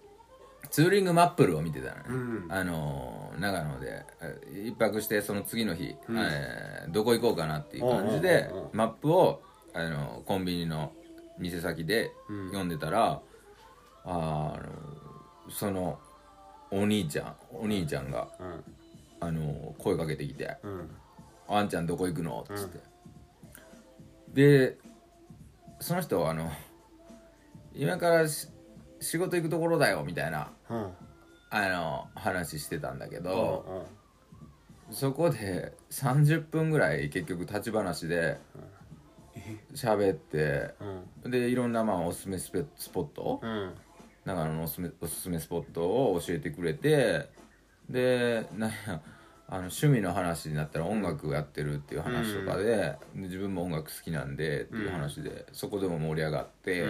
[0.70, 2.46] ツーリングマップルを見てたのね、うん。
[2.48, 4.04] あの長野で。
[4.22, 6.16] え一泊してその次の日、うん。
[6.18, 9.42] えーどこ行こうかなっていう感じでマップを
[9.78, 10.92] あのコンビニの
[11.38, 12.46] 店先でうん。
[12.48, 13.20] 読んでたら、
[14.04, 14.60] あの
[15.50, 15.98] その
[16.70, 18.64] お兄ちゃんお兄ちゃんがうん。
[19.20, 20.90] あの声かけてきてうん
[21.48, 22.78] 「あんちゃんどこ行くの?」っつって、
[24.32, 24.78] で
[25.80, 26.50] その人はあの
[27.74, 28.48] 「今からし
[29.00, 30.92] 仕事行くところだよ」みたいなうん。
[31.48, 33.86] あの話してたんだけうど、
[34.90, 34.94] ん。
[34.94, 38.38] そこで30分ぐらい結局立ち話で
[39.74, 40.74] 喋って
[41.24, 41.30] うん。
[41.30, 43.40] でいろんなまあおすすめスペスポット。
[43.42, 43.74] うん。
[44.24, 47.28] 長野のおすすめおすすめスポットを教えてくれて
[47.88, 49.00] でなんや
[49.48, 56.84] あの趣味の話になったら音楽をやってるっていう話とかで,、で自分も音楽好きなんでっていう話で、そこでも盛り上がって、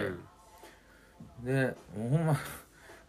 [1.43, 2.33] でもうほんま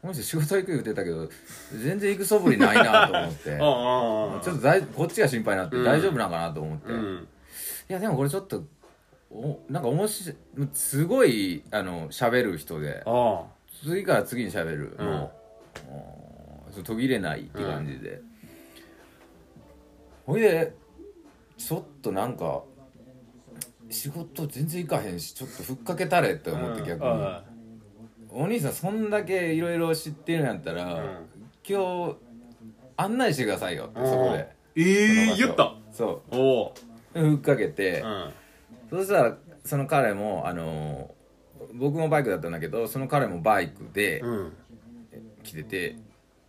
[0.02, 1.28] この人仕事行く言ってたけど
[1.72, 3.56] 全然行く素振りないなと思って。
[3.60, 4.34] ああ。
[4.34, 5.84] ああちょっとだいこっちが心配になってうん。
[5.84, 7.28] 大丈夫なんかなと思って、いうん。
[7.88, 8.64] やでもこれちょっと
[9.30, 10.36] おなんか面白い
[10.72, 13.02] すごいあの喋る人で。
[13.06, 13.44] あ
[13.84, 15.06] 次から次に喋る、うん。
[15.06, 15.32] も
[15.88, 18.20] ううんそう途切れないって感じで、
[20.26, 20.74] ほいで
[21.56, 22.62] ちょっとなんか
[23.90, 27.44] 仕事全然行かへんしちょっとふっかけたれって思って逆に、あ
[28.30, 31.28] お兄さんそんだけいろいろ知ってるんやったら、ん。
[31.68, 32.16] 今日
[32.96, 34.48] 案内してくださいよってそこで。
[34.76, 35.46] ええその場所。
[35.46, 35.74] 言った。
[35.92, 36.74] そおお
[37.14, 38.30] うふっかけて、うん
[38.90, 41.14] そしたらその彼もあの
[41.74, 44.52] 僕もバイクだったんだけどその彼もバイクでうん。
[45.42, 45.96] 来てて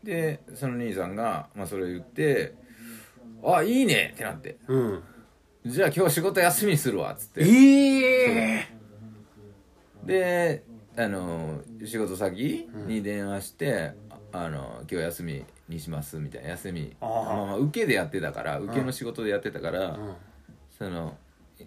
[0.03, 2.53] でその兄さんが、まあ、それを言って
[3.43, 4.57] 「あいいね!」ってなって。
[4.67, 5.03] うん
[5.65, 7.41] 「じゃあ今日仕事休みにするわ」っつって。
[7.41, 8.67] ええ
[10.05, 10.63] で
[10.95, 13.93] あの仕事先に電話して
[14.31, 16.49] 「あの今日休みにします」みたいな。
[16.49, 20.15] 休みあまあ受けでやってたから受けの仕事でやってたから、うん。
[20.77, 21.17] その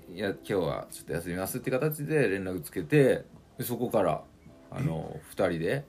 [0.09, 3.25] いや今日はちょっと休みますって形で連絡つけて
[3.59, 4.23] でそこから
[4.71, 5.85] あの2人で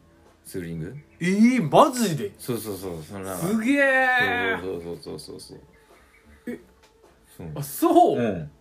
[0.46, 0.98] ツーリング？
[1.22, 2.34] ええマジで？
[2.38, 4.58] そうそうそうそんかすげえ。
[4.62, 5.62] そうそうそうそうそう
[6.48, 6.60] え？
[7.38, 7.52] そう。
[7.56, 8.20] あそう？
[8.20, 8.52] うん。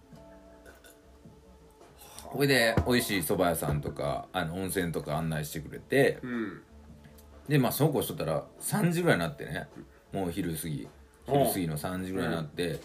[2.25, 6.21] これで美味しい蕎麦屋さんとかあの温泉とか案内してくれて。
[6.23, 6.63] うん。
[7.49, 9.67] でまあそうこうしとったら3時ぐらいになってね。
[10.13, 10.89] もう昼過ぎ
[11.27, 12.81] 昼過ぎの3時ぐらいになって、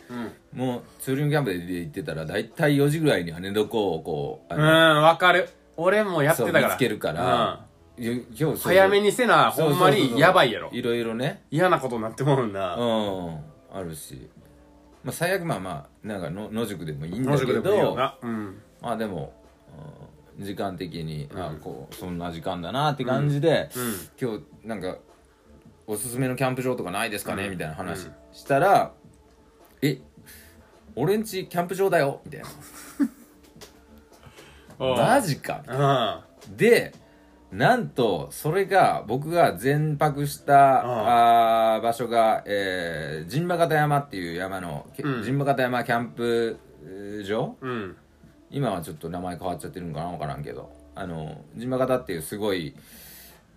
[0.53, 0.59] うん。
[0.59, 5.49] もうツーリングキャンプで行ってたら大体4時ぐらいには寝床をこうあうんのわかる。
[5.75, 6.67] 俺もやってたから。
[6.69, 7.65] 見つけるから、
[7.97, 10.69] よ今日早めにせなほんまにやばいやろ。
[10.71, 11.43] いろいろね。
[11.51, 14.29] 嫌なことになってもうんうなんあるし、
[15.03, 18.61] まあ、最悪まあまあなんかの野宿でもいいんだ野けどうん。
[18.81, 19.33] まあでも、
[19.71, 20.07] うん
[20.45, 21.59] 時間的に、あうん。
[21.59, 23.93] こうそんな時間だなって感じで、うん。
[24.29, 24.97] 今日なんか
[25.87, 27.51] おすすめのキャンプ場とかないですかね、うん。
[27.51, 28.91] みたいな話うんしたら
[29.81, 29.99] 「え
[30.95, 32.47] 俺んちキャンプ場だよ」みたいな
[34.85, 35.63] 「マジか」
[36.47, 36.93] うんで
[37.51, 45.23] なんとそれが僕が全泊したあー場所が、えー、陣馬形山っていう山の、けうん。
[45.23, 47.55] 陣馬形山キャンプえー場？
[47.61, 47.95] うん。
[48.51, 50.09] 今はちょっと名前変わっちゃってるんかな？
[50.09, 50.69] 分からんけど。
[50.95, 52.75] あの陣馬形っていうすごい、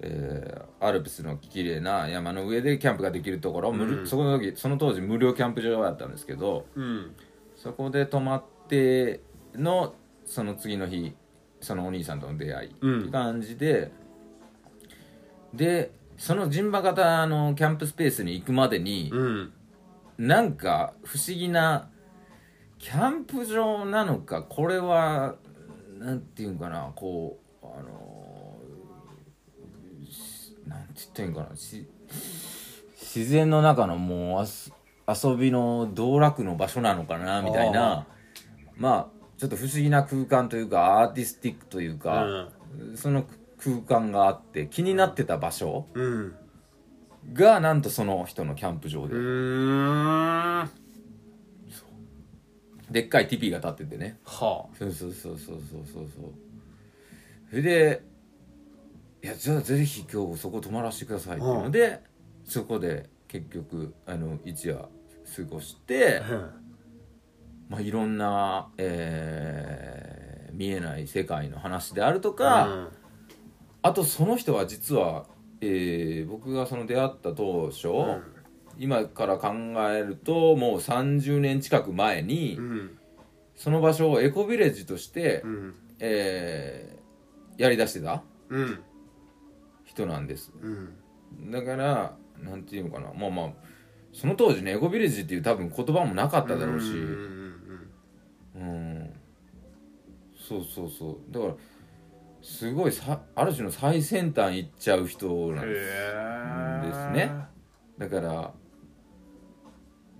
[0.00, 4.06] えーアルプスの綺麗な山の上でキャンプができるところ、うん。
[4.06, 7.14] そこの時その当時無料キャンプ場だったんですけどうん。
[7.54, 9.20] そこで泊まって
[9.54, 11.14] のその次の日
[11.60, 13.92] そのお兄さんとの出会いって感じで、
[15.52, 19.52] でその陣馬型のキャンプスペースに行くまでに、うん。
[20.16, 21.90] なんか不思議な
[22.78, 25.36] キャンプ場なのかこれは
[25.98, 28.09] なんていうんかなこうあのし
[30.70, 31.56] なんて言ったらいいんかな。
[31.56, 31.88] し
[33.14, 34.72] 自然の中のもうあす
[35.08, 38.06] 遊びの道楽の場所なのかなみたいな。
[38.76, 42.50] まあちょっと不思議な空間というかアーティスティックというか、
[42.94, 43.26] その
[43.58, 46.34] 空間があって気になってた場所うん。
[47.32, 50.70] がなんとその人のキャンプ場で、うーん。
[52.90, 54.18] でっかいティピーが立っててね。
[54.24, 56.34] はそうそうそうそうそうそうそう。
[57.50, 58.02] それで
[59.22, 62.00] 「いやじゃあぜひ今日そこ泊まらせてください」っていうので、
[62.44, 66.50] そこで結局あの一夜過ごしてあ、
[67.68, 72.88] まあ、いろんな、えー見えない世界の話であるとか、うん。
[73.80, 75.24] あとその人は実は、
[75.62, 78.22] えー僕がその出会った当初、ん。
[78.76, 79.48] 今から考
[79.90, 82.98] えるともう30年近く前に、うん。
[83.54, 85.74] その場所をエコビレッジとして、うん。
[85.98, 88.22] えーやりだしてた。
[88.50, 88.80] うん
[90.00, 90.52] 人なんです。
[90.60, 91.50] うん。
[91.50, 93.12] だからなんていうのかな。
[93.12, 93.50] まあまあ
[94.12, 96.86] その当時ねエコビレッジっていう多分言葉もなかっただろうし。
[96.86, 97.40] うん
[98.56, 99.10] うん
[100.34, 101.32] そうそうそう。
[101.32, 101.54] だから
[102.42, 105.84] すごいさある種の最先端行っちゃう人なんです。
[105.84, 107.32] ですね。
[107.98, 108.52] だから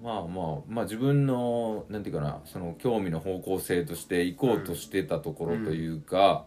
[0.03, 0.27] まあまあ
[0.69, 6.47] まあ自分のなんていうかなその興味の方向性として行こうとしてたところというか、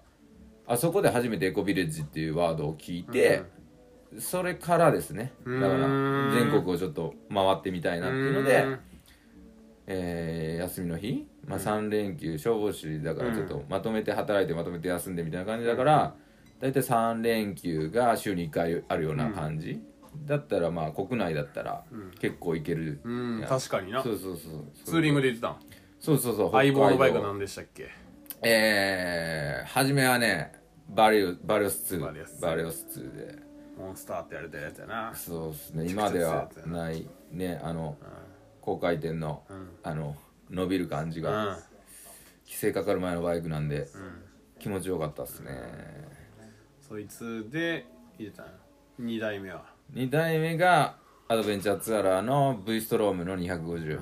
[0.65, 3.43] あそこで初めてエコビレッジっていうワードを聞いて、
[4.19, 5.33] それからですね。
[5.45, 6.31] だからうん。
[6.33, 8.79] 全国をちょっと回ってみたいなっていうので、うん。
[9.87, 16.15] えー休みの日、まあ、3連休消防士だからちょっとまとめて働いてまとめて休んでみたいな感じだから
[16.61, 19.81] 大体3連休が週に1回あるような感じ、
[20.25, 21.83] だったらまあ国内だったら
[22.21, 24.01] 結構行ける、うん確かにな。
[24.01, 25.55] そうそうそうツーリングで行ってたん？
[25.99, 26.51] そうそうそう。
[26.53, 27.89] 相棒のバイク何でしたっけ？
[28.45, 30.51] えー、初めはね
[30.89, 33.53] バリオバリオス2バリオス2バリオス2で。
[33.77, 35.11] モンスターってやれたやつやな。
[35.15, 35.89] そうですね。
[35.89, 37.97] 今ではないねあの
[38.61, 39.43] 高回転の、
[39.81, 40.15] あの
[40.49, 41.57] 伸びる感じうが、ん。
[42.45, 43.87] 規制かかる前のバイクなんで、
[44.59, 45.51] 気持ちよかったっすね、
[46.87, 47.85] そいつで
[48.19, 48.51] 入れたんや。
[49.01, 49.65] 2代目は。
[49.93, 53.99] 2代目がアドベンチャーツアラーの V ストロームの250、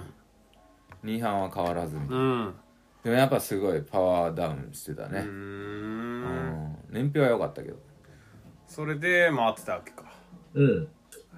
[1.06, 2.18] 2班は変わらずみたいな。
[2.18, 2.56] うん
[3.04, 6.24] でもやっぱすごいパワーダウンしてたね、うん。
[6.24, 7.78] ん、燃費は良かったけど。
[8.68, 10.04] それで回ってたわけか。
[10.54, 10.84] うん。
[10.84, 10.88] へ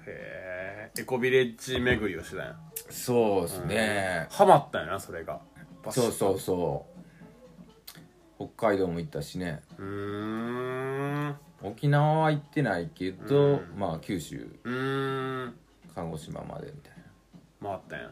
[0.06, 2.56] えエコビレッジ巡りをしてたんや。
[2.90, 5.40] そうですね、ハマったんやなそれが。
[5.90, 6.94] そうそうそう。
[8.56, 9.62] 北海道も行ったしね。
[9.78, 11.36] うーん。
[11.62, 14.48] 沖縄は行ってないけど、まあ九州。
[14.64, 15.54] うーん。
[15.94, 16.92] 鹿児島までみたい
[17.62, 17.68] な。
[17.70, 18.10] 回ったんや。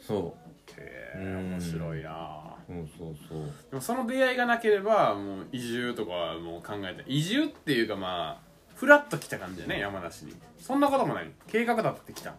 [0.00, 0.34] そ
[0.78, 1.52] へえうん。
[1.52, 2.56] 面白いな。
[2.68, 3.38] うそうそうそう。
[3.70, 10.34] でもその出会いがなければもう移住とかはもう考えて移住っていうかまあフラッと来た感じだね山梨に。
[10.58, 11.30] そんなこともない。
[11.46, 12.34] 計画立ってきた。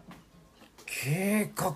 [0.86, 1.74] 計画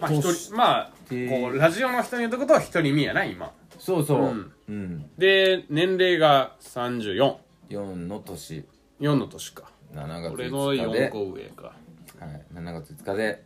[0.00, 3.52] まあ一人まあでこうラジオの人に言うとことは一人身やな今。
[3.78, 4.20] そうそう。
[4.20, 4.52] うん。
[4.68, 7.36] うん、で年齢が344
[7.70, 8.64] 4の年。
[9.00, 9.70] の年か。
[9.94, 11.62] 7月俺の5日で4、個上か。
[12.18, 13.44] はい、7月5日で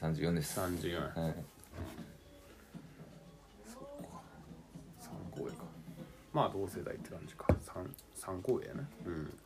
[0.00, 0.58] 34です。
[0.58, 1.34] 34はい、
[4.98, 5.64] 3個上か。
[6.32, 7.46] まあ同世代って感じか。
[7.48, 9.38] 3, 3個上やなうん。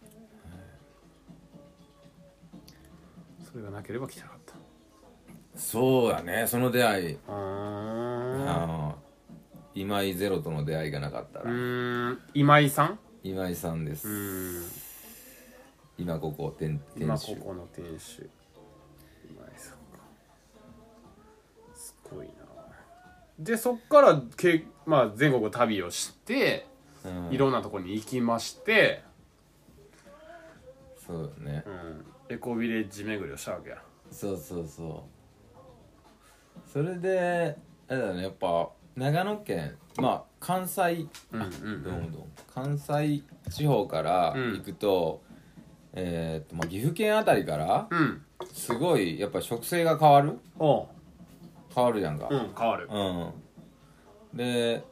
[3.45, 4.55] それがなければ来てなかった。
[5.59, 6.47] そうやね。
[6.47, 7.19] その出会い。
[7.29, 8.95] あ
[9.75, 12.19] 今井ゼロとの出会いがなかったうらーん。
[12.35, 12.99] 今井さん？
[13.25, 14.09] 今井さんです。
[15.99, 18.29] 今ここ店店主今ここの店主
[23.39, 26.67] でそっからけ、まあ、全国旅をして
[27.05, 27.35] うん。
[27.35, 29.03] いろんなとこに行きまして、
[31.07, 31.65] そうだね。
[31.67, 33.83] うん、エコビレッジ巡りをしたわけや。
[34.11, 36.71] そうそうそう。
[36.71, 37.57] それで
[37.89, 45.23] あれだねやっぱ長野県まあ関西うんうんどうもどうも関西地方から行くと、
[45.93, 48.23] えーっとまあ、岐阜県あたりからうん。
[48.53, 50.87] すごいやっぱ植生が変わるおう
[51.75, 52.29] 変わるじゃんか。
[52.31, 52.89] うん変わる。
[52.91, 54.85] うん、で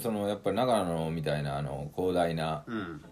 [0.00, 3.02] そのやっぱり長野みたいなあの広大なうん。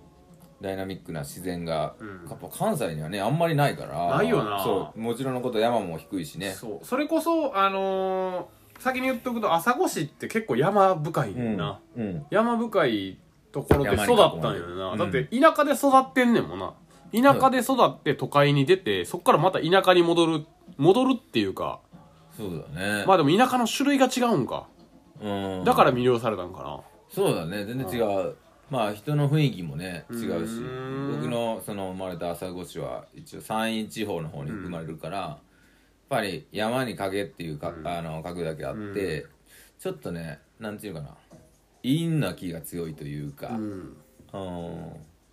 [0.61, 2.29] ダイナミックな自然が、うん。
[2.29, 4.17] やっぱ関西にはねあんまりないから。
[4.17, 4.61] ないよな。
[4.61, 5.01] そう。
[5.01, 6.51] もちろんのこと山も低いしね。
[6.51, 6.85] そう。
[6.85, 12.27] それこそあのー先に言っとくと朝来市って結構山深いな、うん。
[12.31, 13.19] 山深い
[13.51, 16.75] ところで育ったんよな、だてって田舎で育ってんねんもんな。
[17.13, 20.47] 田舎で育って都会に出てそっからまた田舎に戻る
[20.77, 21.81] 戻るっていうか
[22.39, 23.05] そうだね。
[23.05, 24.69] まあでも田舎の種類が違うんか。
[25.21, 25.29] う
[25.63, 25.65] ん。
[25.65, 26.81] だから魅了されたんかな。
[27.11, 28.37] そうだね全然違う。
[28.71, 30.61] まあ人の雰囲気もね違うし。
[30.63, 31.19] うん。
[31.19, 35.39] 僕のその生まれた朝来市は一応山陰地方の方に生まれるから、やっ
[36.09, 39.27] ぱり山に影っていうか、あの書くだけあって、
[39.81, 41.17] ちょっとねなんていうかな。
[41.83, 43.61] 陰な気が強いというか、うん。
[43.61, 43.97] うん。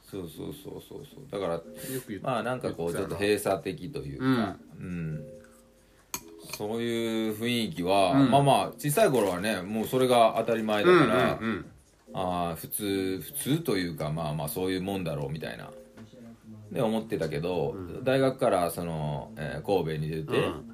[0.02, 1.26] そうそうそうそうそう。
[1.30, 1.62] だから
[2.22, 5.35] まあなんかこうちょっと閉鎖的というか、うん
[6.54, 8.32] そういう雰囲気は、うん。
[8.32, 11.66] まあまあ小さい頃はねもうそれが当たり前だうんから、うんうん
[12.18, 15.70] ああ普通普通というかまあまあそういうもんだろうみたいな。
[16.72, 20.66] で思ってたけど、大学からその、えー神戸に出て、うん。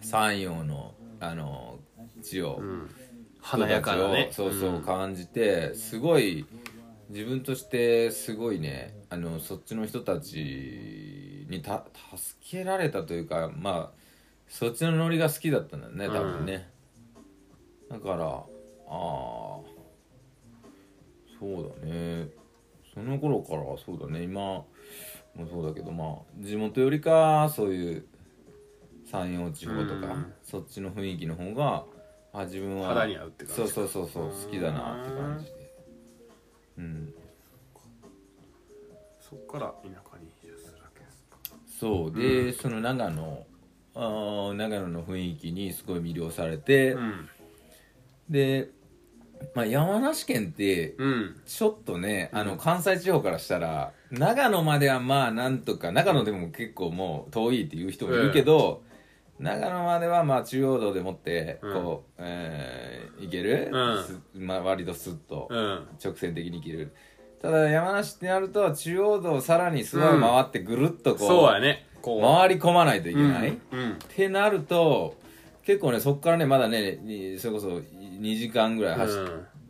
[0.00, 1.78] 山陽のあの
[2.22, 2.90] 地を、うん。
[3.40, 4.28] 華やかなね。
[4.30, 4.82] そうそううん。
[4.82, 6.46] 感じてすごい
[7.08, 11.84] 自分としてすごいねあのそっちの人たちにた
[12.16, 13.99] 助けられたというかまあ
[14.50, 16.68] そっちのノリが好きだったんだよね多分ね、
[17.88, 18.46] だからああ
[18.88, 19.64] そ
[21.42, 22.28] うだね。
[22.92, 24.24] その頃からそうだね。
[24.24, 24.66] 今も
[25.48, 28.04] そうだけどまあ地元よりかそういう
[29.06, 30.34] 山陽地方とか、うん。
[30.42, 31.84] そっちの雰囲気の方が
[32.32, 35.50] あ自分は肌に合うって感じそうそうそうそう好きだなって感じで。
[36.78, 37.14] うん。
[39.20, 41.38] そっから田舎に移住するわけですか。
[41.78, 42.12] そう。
[42.12, 43.46] で、その長野
[44.54, 47.28] 長野の雰囲気にすごい魅了されて、うん。
[48.28, 48.70] で、
[49.54, 51.36] まあ、山梨県ってうん。
[51.46, 58.82] ちょっとね、あの関西地方からしたら長野まではまあなんとか長野でも結構もう遠いっていう人もいるけど、
[59.40, 64.04] 長野まではまあ中央道でもってこう、えー行ける、うん。
[64.04, 65.88] すまあ、割とスッとうん。
[66.02, 66.92] 直線的に行ける。
[67.42, 72.22] ただ山梨ってなると中央道をさらに諏訪を回ってぐるっとこう、そうやねこう。
[72.22, 73.78] 回り込まないといけない、うん。
[73.78, 73.90] うん。
[73.92, 75.16] ってなると
[75.64, 79.16] 結構ねそこからねまだねにそれこそ2時間ぐらい走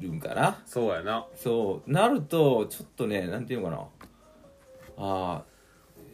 [0.00, 1.26] るんかな、そうやな。
[1.36, 1.92] そう。
[1.92, 3.82] なるとちょっとねなんていうのかな。
[4.98, 5.42] あ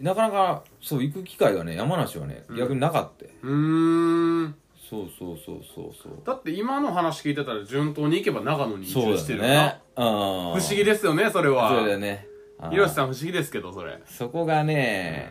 [0.00, 4.54] ーなかなかそう行く機会がね山梨はね逆になかった、うーん。
[4.88, 6.12] そうそうそうそうそう。
[6.24, 9.50] だって今の話聞いてたら順当に行けば長野に移住してるよな。
[9.50, 9.80] ね。
[9.96, 11.70] 不思議ですよねそれは。
[11.70, 12.28] そうだよね
[12.70, 13.98] ひろしさん不思議ですけどそれ。
[14.06, 15.30] そこがね、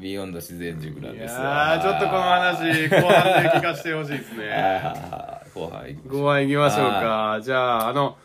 [0.00, 1.40] ビヨンド自然塾なんいですよ。
[1.42, 4.50] やーちょっとこの話後半で聞かせてほしいですね。
[5.54, 7.40] 後半行きましょう後半行きましょうか。
[7.42, 8.16] じゃああの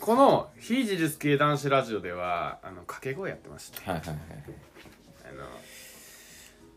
[0.00, 4.16] この非自立系男子ラジオではあの掛け声やってましてはいはいはい。
[5.30, 5.46] あの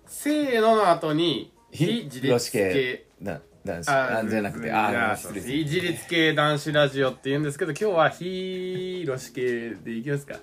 [0.06, 10.36] せーのの後に非自非立系な男子あじゃなくてああー失礼非自立系男子ラジオって言うんですけど今日は非ロシ系でいきますか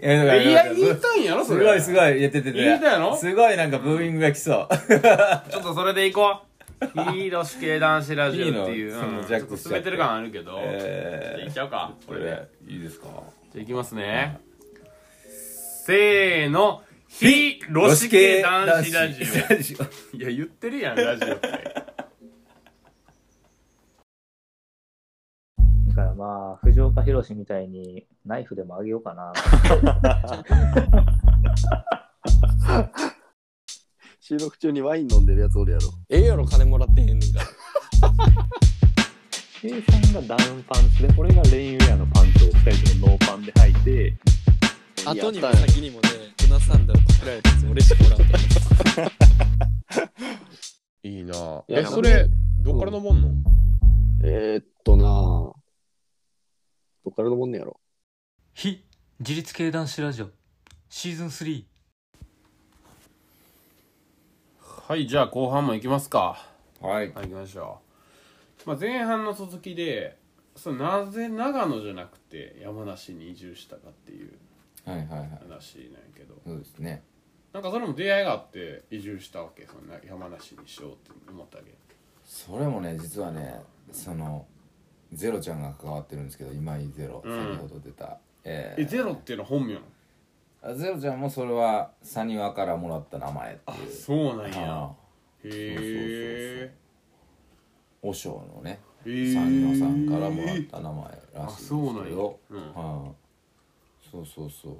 [0.00, 1.60] いや言いたいんやろそれ。
[1.60, 2.58] すごいすごい言っててて。
[2.64, 3.16] 言いたいの？
[3.16, 4.74] すごいなんかブーイングが来そう。
[5.50, 6.86] ちょっとそれでいこう。
[7.12, 9.26] 非ロシ系男子ラジオっていういいのそのうん。
[9.26, 9.80] ジャックしちゃって。
[9.80, 12.30] ちょっと滑ってる感あるけど、じゃあえいっちゃうかー、これで。
[12.30, 13.06] これいいですか？
[13.52, 14.40] じゃあいきますね。
[15.84, 16.82] せーの。
[17.08, 19.22] 非ロシ系男子ラジ
[20.14, 20.16] オ。
[20.16, 21.48] いや、言ってるやん、ラジオって。
[25.88, 29.32] だからまあ、藤岡弘みたいにナイフでもあげようかな。
[34.20, 35.88] 収録中にワイン飲んでるやつおるやろ。
[36.08, 37.40] ええやろ金もらってへんねんか。
[37.40, 37.46] ら
[39.60, 44.16] K さんがダウンパンツで、俺がレインウェアのパンツを2人ともノーパンで履いて、
[45.04, 46.08] 後にも先にもね
[46.40, 48.18] 船サンダルパクられたやつ嬉しくもらっ
[48.94, 49.08] た
[51.08, 51.34] いいな
[51.66, 52.28] やえ、それ、
[52.60, 53.52] どっからのもんの？
[54.24, 55.04] えー、っとな
[57.12, 57.78] っからのもんねやろ。
[58.54, 58.84] 非
[59.20, 60.30] 自立系男子ラジオ
[60.88, 61.64] シーズン3
[64.88, 66.44] はい、じゃあ後半も行きますか。
[66.80, 67.80] はいはい、行きましょ
[68.64, 68.68] う。
[68.68, 70.18] まあ、前半の続きで、
[70.56, 74.32] それなぜ長野じゃなくて山梨に移住したかっていう
[74.84, 77.02] はいはいはい話なんやけど、そうですね
[77.52, 81.72] なんかそれも出会いがあって移住したわけ、その山梨にしようって思ったわけ。
[82.24, 84.46] それもね実はねその
[85.12, 87.56] ゼロちゃんが関わってるんですけど今井ゼロ、うん。
[87.56, 88.18] 先ほど出た。
[88.44, 89.86] ええ、ゼロっていうのは本名なの？
[90.62, 94.84] あゼロちゃんもそれはサニワからもらった名前ってあいう、そうなんや。
[94.84, 94.92] あ
[95.44, 96.74] へえ。
[98.02, 99.34] 和尚のねへー。
[99.34, 101.04] サニワさんからもらった名前
[101.34, 102.16] らしいですそうなんや。
[102.16, 102.32] は
[102.76, 103.12] あ。
[104.10, 104.74] そうそうそう。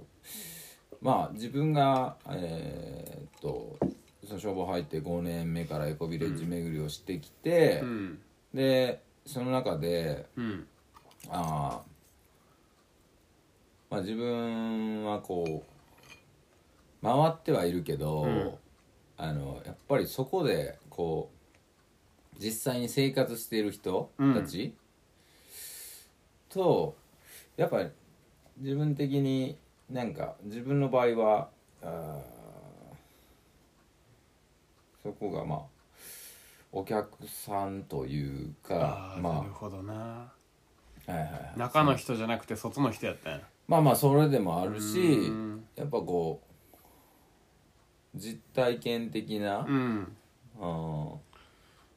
[1.01, 3.77] まあ自分がえーっと
[4.25, 8.19] その消防入って5年目からエコビレッジ巡りをしてきて、うん。
[8.55, 10.67] でその中でうん。
[11.29, 11.93] あー
[13.91, 18.53] まあ自分はこう回ってはいるけど、うん
[19.19, 21.31] あのやっぱりそこでこ
[22.35, 24.75] う実際に生活している人たち、
[26.49, 26.97] と
[27.57, 27.91] やっぱり
[28.59, 29.57] 自分的に
[29.89, 31.51] なんか自分の場合は
[31.83, 35.61] あーそこがまあ
[36.73, 39.35] お客さんというかああ、まあ。
[39.35, 40.33] なるほどな。
[41.07, 41.59] あはいはいはい。
[41.59, 43.41] 中の人じゃなくて外の人やったんや。
[43.69, 45.65] まあまあそれでもあるしうん。
[45.77, 46.43] やっぱこ
[48.15, 50.17] う実体験的な、うん。
[50.61, 51.09] うん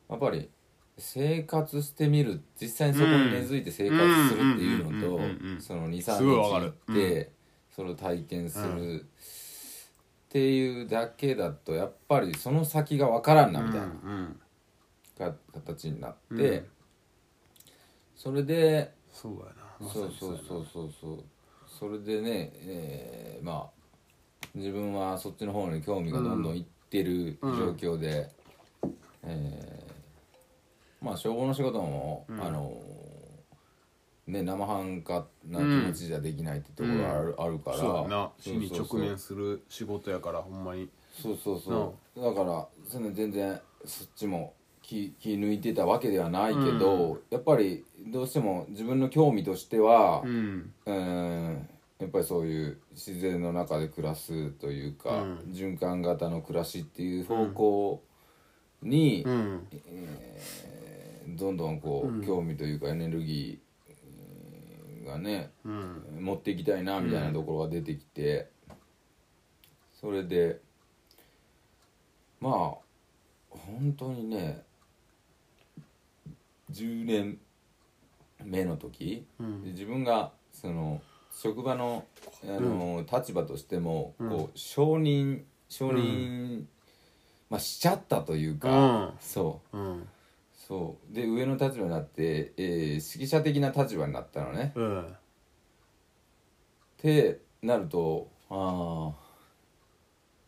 [0.09, 0.49] やっぱり
[0.97, 6.73] 生活してみる実際にそこに根付いて生活するっていうのとうんうんうんうんうんそのすごいわか23日る。
[6.88, 7.32] 行って
[7.76, 9.01] それを体験する。
[9.01, 13.86] っていうだけだとやっぱりその先が分からんなみたいな。
[13.86, 14.39] うん
[15.18, 16.66] か形になって、うん。
[18.16, 19.51] それでそうやな。
[19.80, 20.66] まさそうそうそう。
[20.72, 21.24] そうそう
[21.68, 23.76] それでね、えーまあ
[24.53, 28.30] 自分はそっちの方に興味がどんどんいってる状況で、
[29.24, 32.82] えーまあ消防の仕事も、あの
[34.28, 37.78] ね生半可な気持ちじゃできないってところある,、あるから。
[37.78, 38.32] そうやな。
[38.39, 40.89] 死に直面する仕事やからほんまに。
[41.11, 42.22] そうそうそう。
[42.22, 44.53] だからその全然そっちも
[44.86, 50.74] 気気抜いてたわけではないけど、やっぱりどうしても自分の興味としては、うん。
[50.86, 51.68] うん。
[51.98, 55.38] やっぱりそういう自然の中で暮らすというか、うん。
[55.52, 58.04] 循環型の暮らしっていう方向
[58.84, 59.68] に、うん。
[61.36, 62.26] どんどんこう、うん。
[62.26, 66.20] 興味というかエネルギーがねうん。
[66.22, 68.50] 持っていきたいなみたいなところが出てきて、
[70.00, 70.60] それで
[72.40, 72.52] まあ
[73.50, 74.64] 本当にね
[76.70, 77.38] 10年
[78.43, 79.63] 目の時、うん。
[79.63, 81.01] で自分がその
[81.32, 82.05] 職場の
[82.43, 84.30] あの、立場としても、うん。
[84.30, 86.66] こう承認承認、
[87.49, 89.13] まあ、しちゃったというか、うん。
[89.20, 89.78] そう。
[89.78, 90.07] うん。
[90.53, 91.13] そう。
[91.13, 94.72] で上の立場になって、えー指揮者的な立場になったのね。
[94.76, 95.05] うん。
[95.05, 95.07] っ
[96.97, 99.26] てなるとああ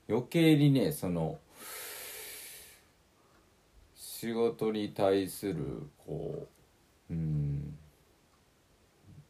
[0.09, 1.37] 余計にねその
[4.19, 6.47] 仕事に対するこ
[7.11, 7.77] ううん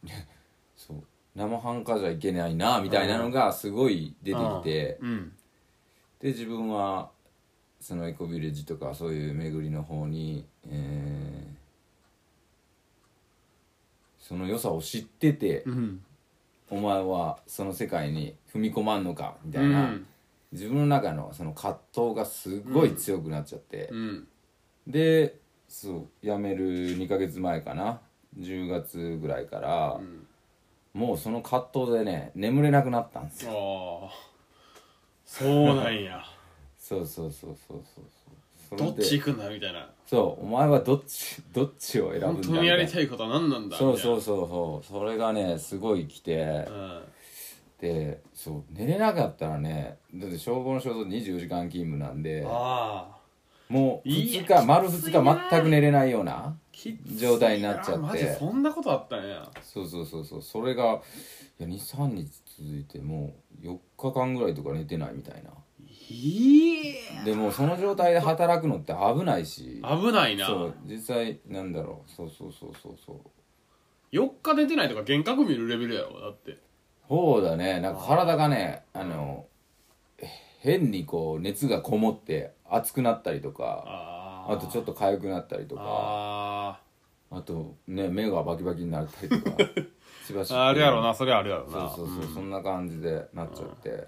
[0.77, 1.03] そう
[1.35, 5.33] 生半可じゃいけないなみたいなのがすごい出てきて、うん。
[6.21, 7.11] で自分は
[7.81, 11.57] そのエコビレッジとかそういう巡りの方に、えー
[14.19, 16.03] その良さを知ってて、うん。
[16.69, 20.07] お前はその世界に踏み込まんのかみたいな、うん。
[20.51, 24.27] 自分の中のその葛藤がすごい強くなっちゃって、うん
[24.87, 25.35] で
[25.67, 27.99] そう辞める2ヶ月前かな。
[28.39, 30.25] 10月ぐらいから、ん。
[30.93, 33.51] もうその葛藤でね眠れなくなったんですよ。
[33.51, 34.09] ああ
[35.25, 36.23] そうなんや。
[36.79, 38.05] そうそうそうそうそう。
[38.69, 39.89] そうどっち行くんだみたいな。
[40.05, 44.85] そうお前はどっちどっちを選ぶんだ本当にやりたいいことは何なんだそうそううそうそう。
[44.85, 47.03] それがねすごい来て、うん。
[47.79, 52.43] でそう寝れなかったらねだって消防の仕事24時間勤務なんで。
[52.47, 53.16] ああ
[53.69, 56.57] もういや2日丸2きついな日全く寝れないような
[57.17, 57.97] 状態になっちゃって。
[57.97, 59.49] マジそんなことあったんや。
[59.61, 60.41] そうそうそうそう。
[60.41, 61.01] それが
[61.59, 65.51] いや23日続いてもう4日間ぐらいとか寝てないみたいな。
[66.09, 69.81] いやでもうその状態で働くのって危ないし。
[69.83, 70.45] 危ないな。
[70.45, 72.11] そう実際なんだろう。
[72.11, 73.19] そうそうそうそうそう。
[74.15, 76.57] 4日寝てないとか幻覚見るレベルやろだって。
[77.09, 77.81] そうだね。
[77.81, 79.45] なんか体がねあの
[80.67, 83.83] 変にこう熱がこもって熱くなったりとか
[84.49, 86.79] あとちょっと痒くなったりとかあ
[87.31, 89.57] あとね目がバキバキになったりとか
[90.27, 90.53] しばし。
[90.53, 91.89] ああるやろなそれあるやろな。
[91.89, 94.07] そうそうそう、そんな感じでなっちゃって、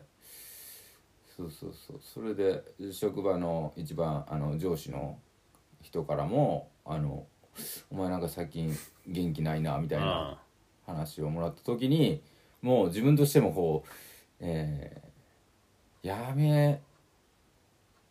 [1.36, 2.00] そうそうそう。
[2.02, 5.18] それで職場の一番あの上司の
[5.82, 7.26] 人からも「あの
[7.90, 8.70] お前なんか最近
[9.08, 10.42] 元気ないな」みたいな
[10.86, 12.22] 話をもらった時に
[12.62, 13.90] もう自分としてもこう、
[14.42, 15.09] えー
[16.04, 16.82] やめ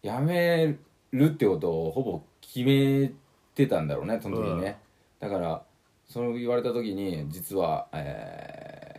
[0.02, 0.76] やめ
[1.12, 3.12] るってことをほぼ決め
[3.54, 4.78] てたんだろうねその時にね、
[5.20, 5.62] だから
[6.08, 8.98] その言われた時に実は、えー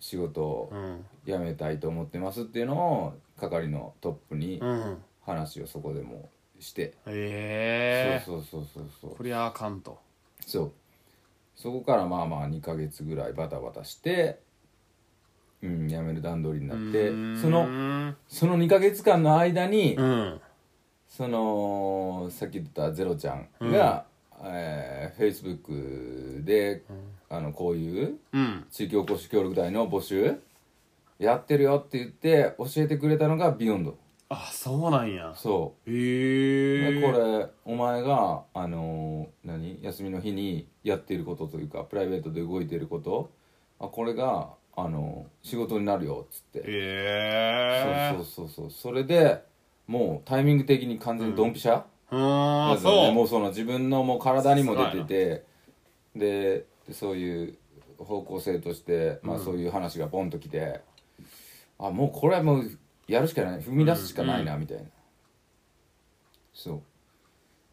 [0.00, 4.98] 仕事をうん辞めたいと思ってますっていうのを係のトップにうん。
[5.28, 8.24] 話をそこでもして、ええ。
[8.24, 9.16] そうそうそうそうそう。
[9.16, 9.98] こりゃあかんと。
[10.46, 10.72] そう。
[11.54, 14.40] そこからまあまあ2ヶ月ぐらいバタバタして
[15.62, 17.08] うん辞める段取りになって
[17.40, 20.40] そのその2ヶ月間の間に、うん。
[21.08, 24.04] そのさっき言ったゼロちゃんが、
[24.44, 26.84] えー、Facebook で、
[27.30, 28.66] あのこういううん。
[28.70, 30.38] 地域おこし協力隊の募集
[31.18, 33.98] やってるよって言って教えてくれたのがビヨンド。
[34.28, 35.32] あそうなんや。
[35.34, 35.90] そう。
[35.90, 39.82] へえでこれお前があのー何？
[39.82, 43.30] 休みの日にやっていることというかプライベートで動いていること。
[43.80, 44.50] あこれが
[44.80, 48.10] あのー仕事になるよっつって、へえ。
[48.10, 48.70] そうそうそうそう。
[48.70, 49.42] それで
[49.86, 52.68] もうタイミング的に完全にドンピシャ、うーん。
[52.68, 53.14] まずはねそう。
[53.14, 55.44] もうその自分のもう体にも出てて。
[56.14, 57.58] ででそういう
[57.98, 59.44] 方向性として、まあ、うん。
[59.44, 60.80] そういう話がボンときて、
[61.78, 63.60] あもうこれはもうやるしかない。
[63.60, 64.84] 踏み出すしかないなみたいな、
[66.52, 66.82] そう。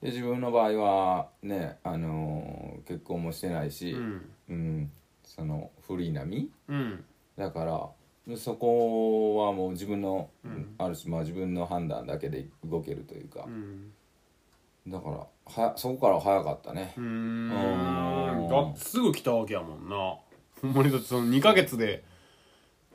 [0.06, 4.30] で自分の場合はね、あのー結婚もしてないし、うん。
[4.50, 4.92] うん
[5.26, 6.50] そのフリーな身？
[6.70, 7.04] うん。
[7.38, 7.90] だから
[8.28, 10.76] でそこはもう自分の、うん。
[10.78, 13.46] ある種まあ自分の判断だけで動けるというか。
[13.48, 13.92] う、ん。
[14.88, 16.94] だからはそこからは早かったね。
[16.98, 17.50] うん。
[17.50, 18.48] ん。
[18.50, 19.96] だってすぐ来たわけやもんな。
[20.62, 22.04] ほんまにだってその2ヶ月で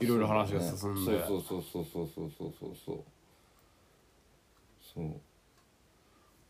[0.00, 1.26] いろいろ話が進んで。
[1.26, 3.04] そうそうそうそうそうそうそうそう。
[4.94, 5.04] そう。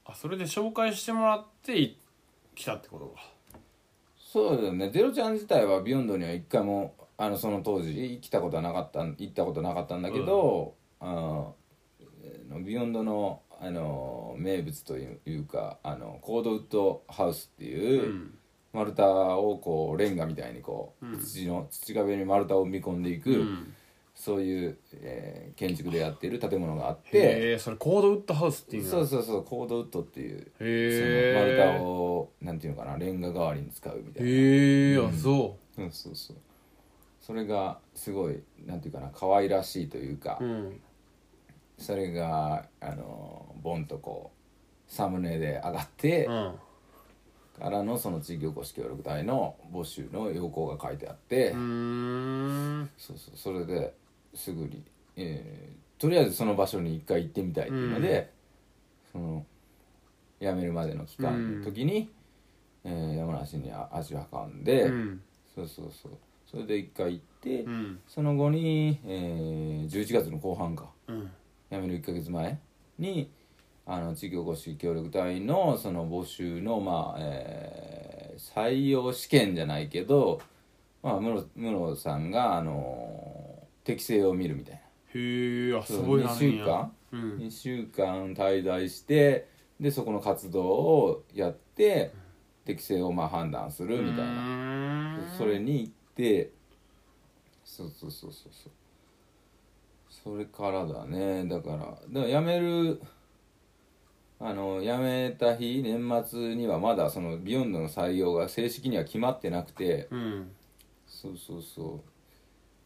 [0.06, 1.98] あそれで紹介してもらってい
[2.54, 3.20] 来たってことか
[4.32, 4.90] そうだよね。
[4.90, 11.56] ゼロちゃん自体はビヨンドには一回もあのその当時来たことはなかった行ったことなかったんだけど、あの
[12.64, 18.34] ビヨンドのあの名物というかあのコードウッドハウスっていう、うん。
[18.72, 21.20] 丸太をこうレンガみたいにこう、うん。
[21.20, 23.74] 土の土壁に丸太を埋め込んでいく、うん
[24.20, 28.90] そういう、えー建築でやっている建物があってそれコードウッドハウスっていうの？
[28.90, 30.52] そうそうそうコードウッドっていう
[31.34, 34.28] 丸太をなんていうのかなレンガ代わりに使うみたいな。
[34.28, 35.12] へえあうん。
[35.12, 36.36] そそうそうそう。
[37.20, 40.80] それがすごいなんていうかな可愛らしいというか、ううん。
[41.78, 46.54] それがあのボンとこうサムネで上がって、うん。
[47.58, 52.90] からのその地域おこし協力隊の募集の要項が書いてあって、うーん。
[52.96, 53.36] そうそう。
[53.36, 53.99] それで
[54.34, 54.82] すぐに、
[55.16, 58.32] えーとりあえずその場所に一回行ってみたいっていうので、
[59.12, 59.44] その
[60.40, 62.08] 辞めるまでの期間の時に、
[62.84, 65.20] えー山梨にあ足を運んで、うん。
[65.54, 66.12] そうそうそう。
[66.50, 68.00] それで一回行って、うん。
[68.08, 70.88] その後に、えー11月の後半か。
[71.08, 71.30] うん。
[71.70, 72.58] 辞める1ヶ月前
[72.98, 73.30] に
[73.84, 80.40] あの地域おこし協力隊のその募集のまあ、えー採用試験じゃないけど、
[81.02, 83.29] まあ、室室さんが、あの
[83.84, 84.80] 適性を見るみたいな。
[84.80, 87.36] へえあすごいな2週間、うん。
[87.38, 89.48] 2週間滞在して
[89.80, 92.12] でそこの活動をやって
[92.64, 94.34] 適性をまあ判断するみたいな。
[94.34, 94.42] な
[95.38, 96.52] それに行って
[97.64, 98.72] そうそうそうそうそう。
[100.08, 101.46] それからだね。
[101.46, 103.00] だからだから辞める
[104.38, 110.08] あの辞めた日年末にはまだそのビヨンドの採用が正式には決まってなくて。
[110.10, 110.50] うん。
[111.06, 112.19] そうそうそう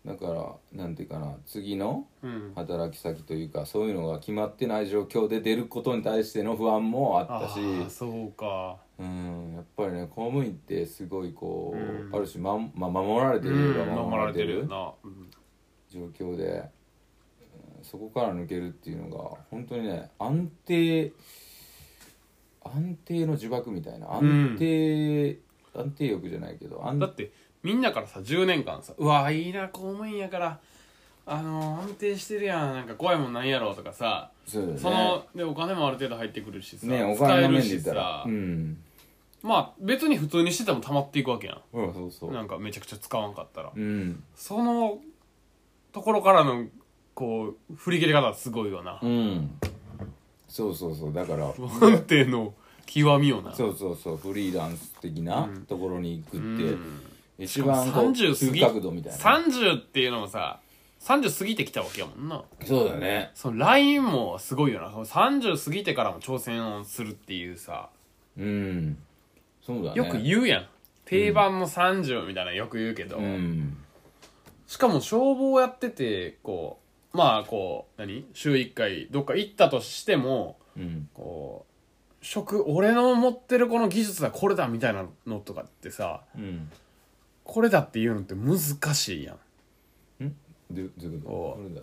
[0.05, 2.53] だからなんていうかな次のうん。
[2.55, 7.59] 働き先というかそういうのが決まってない状況で出ることに対しての不安もああったし。
[7.61, 8.77] ーそうか。
[8.99, 12.15] うんやっぱりね公務員ってすごいこう、うん。
[12.15, 14.93] ある種、ままあ、守られてうるんよ守られてるよな。
[15.03, 15.31] うん。
[15.89, 16.65] 状況で、うん
[17.83, 21.13] そこから抜けるっていうのが本当にね安定
[22.65, 24.15] 安定の呪縛みたいな。
[24.15, 25.39] 安定、
[25.75, 27.31] 安定欲じゃないけど安だって
[27.65, 30.61] みんなからさ10年間さ「うわいいな公務員やから
[31.27, 34.79] あの安定してるやんなんか怖いもんなんやろ」とかさそね。
[34.79, 38.25] そのでお金もある程度入ってくるしさ、ねお使えるしさ。
[38.27, 38.77] うん。
[39.43, 42.33] まあ別に普通にしてても溜まっていくわけやうんそうそんう。
[42.33, 43.73] なんかめちゃくちゃ使わんかったら。
[43.75, 44.23] うん。
[44.35, 44.99] その
[45.93, 46.67] ところからの
[47.15, 48.99] こう振り切り方すごいよな。
[49.03, 49.51] うん。
[50.49, 51.13] そうそうそう。
[51.13, 52.53] だから不安定の
[52.87, 53.55] 極みよな。
[53.55, 54.17] そうそうそう。
[54.19, 55.63] フリーランス的なうん。
[55.67, 57.03] ところに行くって、うん
[57.39, 59.19] 一番こう30過ぎ急角度みたいな。
[59.19, 60.61] 30っていうのもさ
[61.01, 62.43] 30過ぎてきたわけやもんな。
[62.65, 63.31] そうだね。
[63.35, 64.91] その LINE もすごいよな。
[64.91, 67.91] その30過ぎてからも挑戦をするっていうさ。
[68.39, 68.97] うん。
[69.61, 69.97] そうだね。
[69.97, 70.67] よく言うやん。
[71.05, 73.77] 定番の30みたいなのよく言うけど、うん。
[74.67, 76.79] しかも消防やっててこ
[77.13, 78.25] うまあこう何？
[78.33, 81.09] 週1回どっか行ったとしてもうん。
[81.13, 86.71] こう職俺の持ってるこの技術はこれだみたいなのとかってさうん
[87.45, 88.59] これだっていうのって難
[88.95, 89.37] しいやん。
[90.71, 91.65] どどういうこおう。
[91.65, 91.83] とこれだ。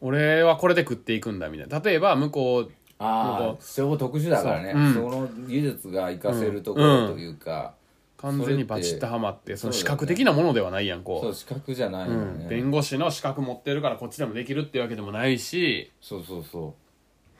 [0.00, 1.80] 俺はこれで食っていくんだみたいな。
[1.80, 4.72] 例えば向こうああそこ特殊だからね。
[4.92, 7.74] その技術が活かせるところというか、
[8.18, 15.90] 完全にバチッとはまってその視覚的なものではないやんこそう資格じゃないうのね、うん、弁護士の資格持ってるからこっちでもできるっていうわけでもないし。
[16.02, 16.74] そうそうそ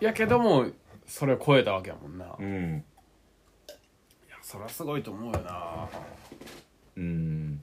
[0.00, 0.66] やけども
[1.06, 2.84] それを超えたわけやもんな、いううん
[4.30, 5.86] やそれはすごいと思うよな
[7.00, 7.60] うん。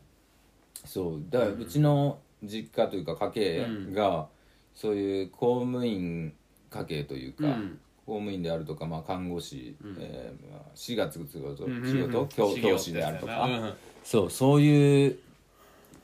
[0.85, 1.21] そう。
[1.29, 4.27] だからうちの実家というか家系が、
[4.73, 6.33] そういう公務員
[6.69, 7.79] 家系というか、うん。
[8.05, 11.83] 公務員であるとか、まあ、看護師、えーまあ、4月仕事、うん。
[11.85, 13.73] 仕事教教師であるとか、うん
[14.03, 15.19] そうそういう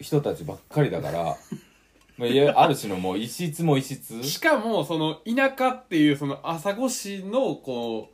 [0.01, 1.37] 人たちばっかりだから
[2.17, 4.21] まあいやある種のもう異質も異質。
[4.21, 8.11] しかもその田舎っていうその朝来市のこ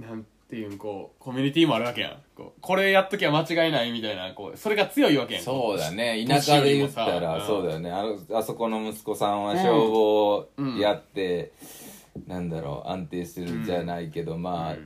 [0.00, 0.24] うなん
[0.54, 2.16] てていうこうコミュニティもあるわけやん。
[2.36, 5.42] こうこれやっときゃ間違いないみたいなこうそれが強いわけやん。
[5.42, 6.24] そうだね。
[6.26, 7.90] 田舎で言ったらそうだよね。
[7.90, 10.48] あのあそこの息子さんは消防
[10.78, 11.52] やって、
[12.28, 14.76] なんだろう安定するじゃないけど、まあ、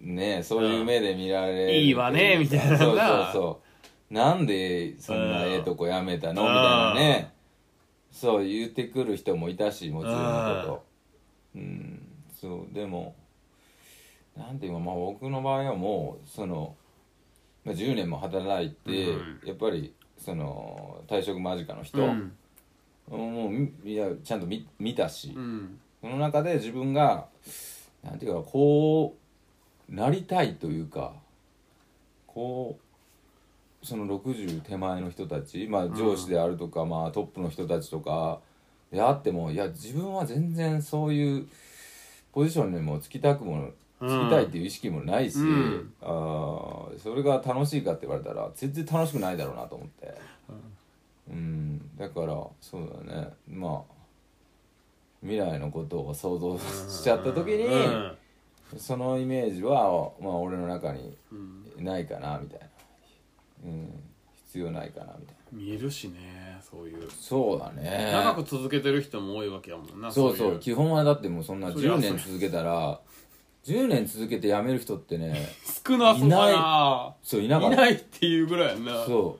[0.00, 2.76] ねそういう目で見られるいいわねみたいな。
[2.76, 3.60] そうそうなそ
[4.10, 4.14] う。
[4.14, 6.42] なんでそんなええとこやめたの？
[6.42, 6.48] うん。
[6.48, 7.32] みたいなね。
[8.10, 10.84] そう言ってくる人もいたしもちろんのこと。
[11.56, 12.08] うん。
[12.38, 13.14] そうでも
[14.36, 16.74] なんていうかまあ僕の場合はもうその、
[17.64, 22.32] まあ、10年も働いて、うんやっぱりその退職間近の人、うん。
[23.08, 25.78] もうみいやちゃんと見見たし、うん。
[26.00, 27.26] その中で自分が
[28.02, 29.16] なんていうかこ
[29.90, 31.12] うなりたいというか
[32.26, 32.78] こ
[33.82, 38.40] うその60手前の人たち、まあ、上司であるとか、まあ、トップの人たちとか
[38.92, 41.48] であってもいや自分は全然そういう
[42.32, 43.72] ポジションにもつきたくも
[44.08, 45.92] つきたいっていう意識もないし、うん。
[46.00, 50.14] あーそれが楽しいかって言われたら全然楽しくないだろうなと思って、
[51.30, 53.28] うん、だからそうだね。
[53.48, 53.92] まあ
[55.22, 58.16] 未来のことを想像しちゃった時に、うん。
[58.76, 61.34] そのイメージは、まあ、俺の中にう
[61.80, 61.84] ん。
[61.84, 62.66] ないかなみたいな、
[63.64, 63.88] うん、
[64.46, 65.42] 必要ないかなみたいな。
[65.52, 67.08] 見えるしねそういう。
[67.10, 68.10] そうだね。
[68.12, 70.56] 長く続けてる人も多いわけやもんなそうそう。
[70.56, 73.00] い基本はだってもうそんなそりゃ10年続けたら
[73.64, 75.48] 10年続けて辞める人ってね
[75.86, 77.14] 少なそうかな。
[77.22, 77.74] そういなかった。
[77.74, 79.04] いないっていうぐらいやんな。
[79.04, 79.38] そ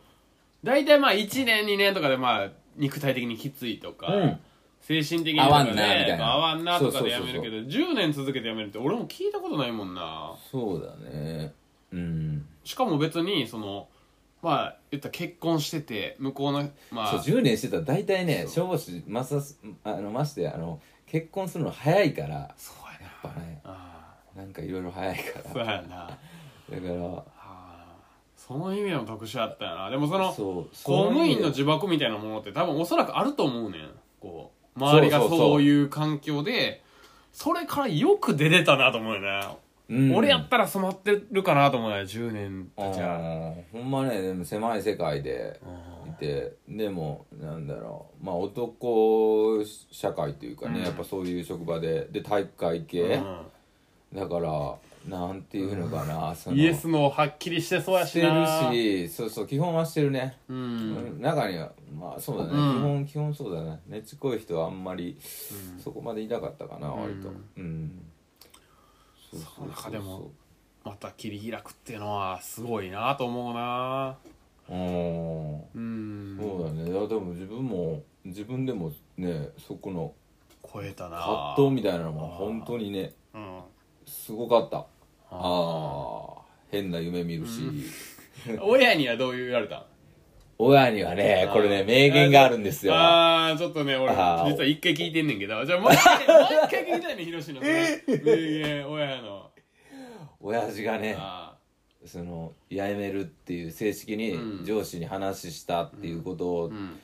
[0.63, 4.41] 大体まあ1年2年とかでまあ肉体的にきついとか、ううん。
[4.81, 6.33] 精神的に合わんとかなみたいな。
[6.33, 7.27] 合わんなとかでそうそうそうそう。
[7.27, 10.35] やめるけど10年続けてやめるって俺も聞いたことないもんな。
[10.51, 11.53] そうだね。
[11.93, 12.47] うん。
[12.65, 13.89] しかも別にその
[14.41, 19.41] まあ言ったら結婚してて向こうのまそうあ10年してたら大体ね消防士まさ
[19.85, 23.61] あのましてあの結婚するの早いからそうややっぱね。
[23.65, 23.92] なあ
[24.37, 25.87] なんかいろいろ早いかあそうらやな。
[25.89, 26.19] だか
[26.71, 27.17] ら。
[27.17, 27.73] ああ。
[28.37, 29.91] その意味でも特殊やったよな。
[29.91, 33.91] でもその公務員の自呪縛みたいなものって多分おそらくあると思うねん。
[34.21, 36.83] こう周りがそういう環境で
[37.33, 39.49] それからよく出れたなと思うよね、
[39.89, 40.15] うん。
[40.15, 45.61] 俺やったら染まってるかなと思うよ10年あじゃーほんまねでも狭い世界で
[46.09, 46.57] いて。
[46.69, 48.25] でもなんだろう。
[48.25, 50.85] まあ男社会というかね、うん。
[50.85, 52.09] やっぱそういう職場で。
[52.11, 53.23] で体育会系、
[54.15, 54.77] だから
[55.09, 62.75] なんていうのかな、そのイエスのはっきりしてそうやししてなるしそうそう基本はしてるね、ううんん中にはまあそうだね、うん。
[62.75, 63.81] 基本基本そうだね。
[63.89, 65.19] ねちこい人はあんまり
[65.83, 67.31] そこまでいなかったかな、割と。
[67.57, 68.03] うん。
[69.31, 70.31] そうその中でも
[70.85, 74.19] また切り開くっていうのはすごいなと思うな。
[74.69, 75.61] うん。
[75.75, 76.39] うん。
[76.39, 76.91] そうだね。
[76.91, 80.13] いやでも自分も自分でもねそこの
[80.73, 81.17] 超えたな。
[81.17, 83.61] 葛藤みたいなのも本当にねうん
[84.07, 84.79] すごかった。
[84.79, 84.87] あ
[85.31, 87.63] あ変な夢見るし、
[88.61, 89.77] 親にはどう言われた？
[89.79, 89.85] ん
[90.59, 92.95] 親にはねこれね名言があるんですよ。
[92.95, 94.51] ああちょっとね俺あー。
[94.53, 95.65] 実は一回聞いてんねんけど。
[95.65, 98.03] じゃあもう一回もう一回聞きたいねヒロシのそ の名
[98.61, 99.51] 言親の。
[100.41, 101.57] 親父がねあ
[102.05, 104.65] その辞めるっていう正式にうん。
[104.65, 107.01] 上司に話したっていうことを,、ーうん。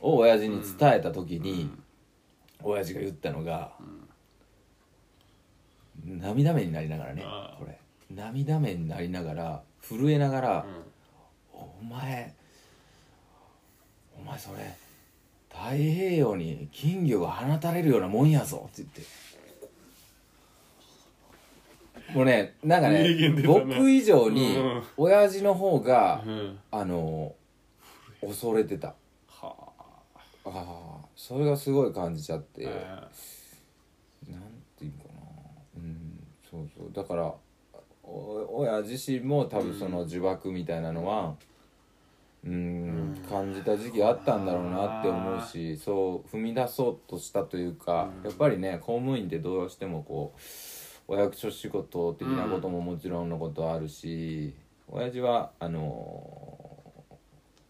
[0.00, 1.70] を親父に伝えた時に、
[2.62, 3.72] 親父が言ったのが、
[6.04, 7.24] 涙目になりながらね
[7.58, 7.78] これ。
[8.10, 10.66] 涙目になりながら震えながら、
[11.52, 11.60] うん。
[11.80, 12.34] お前
[14.18, 14.76] お前それ
[15.50, 19.02] 太平洋に金魚が放たれるようなもんやぞって言って。
[22.12, 24.82] もうねなんか名言ね出たな僕以上にうん。
[24.96, 26.58] 親父の方が、うん。
[26.70, 27.34] あの
[28.20, 28.94] 恐れてた。
[29.28, 29.54] は
[30.44, 30.44] あ。
[30.44, 33.08] あそれがすごい感じちゃって、あ
[34.28, 34.40] なん
[34.76, 35.20] ていうかな。
[35.20, 35.21] うん
[36.52, 36.92] そうそう。
[36.92, 37.34] だから
[38.04, 41.34] お親自身も多分その呪縛みたいなのは
[42.44, 50.34] うん感じた時期あったんだろうなって思うしそう踏み出そうとしたというかやっぱりね公務員ってどうしてもこ
[51.08, 54.54] うお役所仕事的なことももちろんのことあるし
[54.88, 56.78] 親父はあの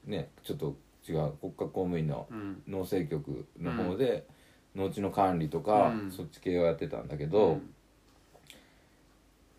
[0.07, 0.76] ねちょっと
[1.09, 2.62] 違う国家公務員のうん。
[2.68, 4.26] 農政局の方で
[4.74, 6.11] 農地の管理とか、うん。
[6.11, 7.61] そっち系をやってたんだけど、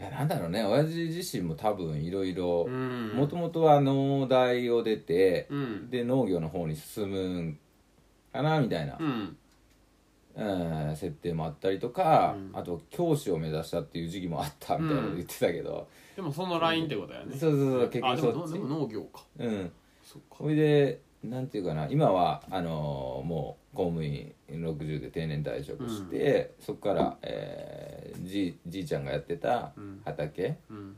[0.04, 0.64] いやなんだろうね。
[0.64, 3.14] 親父自身も多分いろいろうん。
[3.16, 5.90] もともとは農大を出て、うん。
[5.90, 7.60] で農業の方に進むん
[8.34, 9.38] かなみたいなう、ん。
[10.36, 12.60] うん設定もあったりとか、うん。
[12.60, 17.36] あと教師を目指したっていう時期もあったみたいなこと言ってたけど、でもそのラインってことやね。
[17.38, 18.54] そうそうそう結あ局そっち。
[18.54, 19.24] でもでも農業か。
[19.40, 19.72] うん。
[20.04, 20.38] そっか。
[20.40, 29.74] それでなんていうかな今はあのーもう公務員60で定年退職して、そこから、えーじじいちゃんがやってた
[30.06, 30.96] 畑、うん。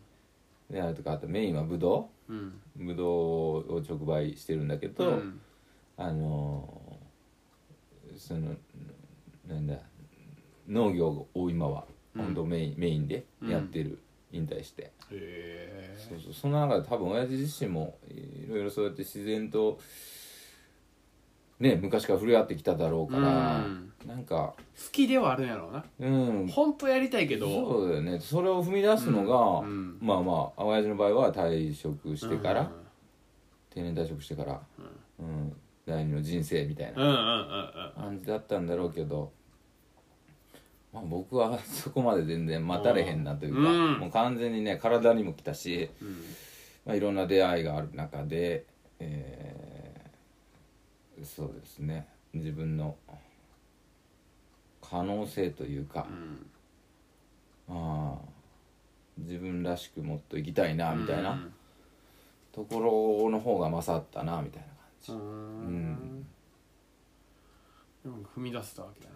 [0.69, 2.59] であれとかあとメインはブドうん。
[2.80, 5.39] ウブドウを直売してるんだけど、うん。
[5.97, 8.55] あのーその
[9.47, 9.76] なんだ
[10.67, 11.86] 農業を今は
[12.17, 13.99] 本当メイン,、メインでやってる、
[14.32, 14.84] 引退して。
[14.84, 16.34] へえそうそう。
[16.34, 19.80] その中で多分親父自身もいろいろそうやって自然と
[21.60, 23.91] ね昔から触れ合ってきただろうから、うん。
[24.06, 25.86] なんか好きではあるんやろうな。
[25.99, 26.47] うん。
[26.47, 27.47] 本当やりたいけど。
[27.47, 28.20] そうだよね。
[28.20, 29.68] それを踏み出すのが、うん。
[29.68, 29.97] うん。
[30.01, 32.68] まあまあ親父の場合は退職してから、うん。
[33.70, 34.62] 定年退職してから、
[35.20, 35.53] うん。
[35.86, 38.03] 第二の人生みたいなうんうんうんうん。
[38.03, 39.32] 感じだったんだろうけど、
[40.93, 43.99] まあ、僕はそこまで全然待たれへんなというか、うん。
[43.99, 46.10] もう完全にね体にも来たし、うん。
[46.86, 48.66] まあ、いろんな出会いがある中で、
[48.99, 49.64] えー
[51.24, 52.07] そうですね。
[52.34, 52.95] 自分の
[54.82, 56.07] 可能性というか、
[57.70, 58.16] ああ
[59.18, 61.39] 自分らしくもっと生きたいなみたいな
[62.51, 65.11] ところの方が勝ったなみたいな感じ。
[65.11, 66.26] うん。
[68.36, 69.16] 踏み出せたわけだな。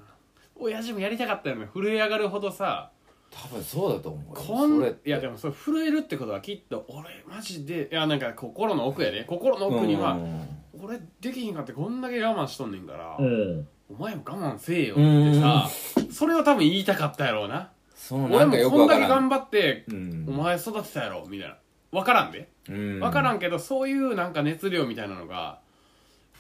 [0.56, 1.68] 親父もやりたかったよね。
[1.74, 2.92] 震え上がるほどさ
[3.32, 4.36] 多分そうだと思う
[4.80, 4.90] よ。
[4.92, 9.24] こいやでもそれ震えるってことはきっと俺マジでいやなんか心の奥やで。
[9.26, 10.18] 心の奥には、
[10.78, 13.68] 俺できひんかってこんだけ我慢しとんねんから、うん。
[13.90, 15.68] お前も我慢せえよってさ、
[16.12, 17.72] それを多分言いたかったやろうな。
[18.12, 20.26] 俺もそのなんかよくこんだけ頑張って、うん。
[20.30, 21.58] お前育てたやろみたいな。
[21.92, 22.50] 分からんで。
[22.70, 23.00] うん。
[23.00, 25.60] 分からんけどそういうなんか熱量みたいなのが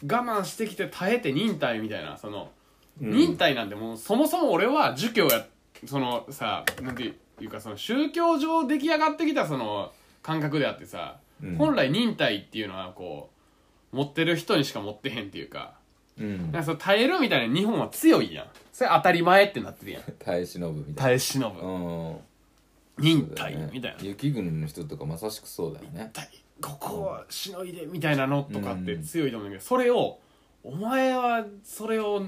[0.04, 2.52] 我慢してきて耐えて忍耐みたいなその、
[3.00, 5.46] 忍耐なんてもうそもそも俺は儒教や
[5.86, 11.56] そのさなんていうかその宗教上出来上がってきたその感覚であってさ、うん。
[11.56, 13.39] 本来忍耐っていうのはこう
[13.92, 15.74] 持ってる人にしか持ってへんっていうか。
[16.18, 16.52] うん。
[16.52, 18.48] なんかその耐えるみたいな日本は強いやん。
[18.74, 20.04] それ当たり前ってなってるやん。
[20.20, 21.02] 耐え忍ぶみたいな。
[21.02, 21.70] 耐え忍ぶ、う
[22.12, 22.18] ん。
[23.00, 23.98] 忍耐みたいな。
[24.02, 26.10] 雪国の人とかまさしくそうだよね。
[26.14, 26.30] 対
[26.62, 30.20] ここはしのいでみたいなのとかって強いと思うんだけど、それを
[30.64, 32.26] お前はそれを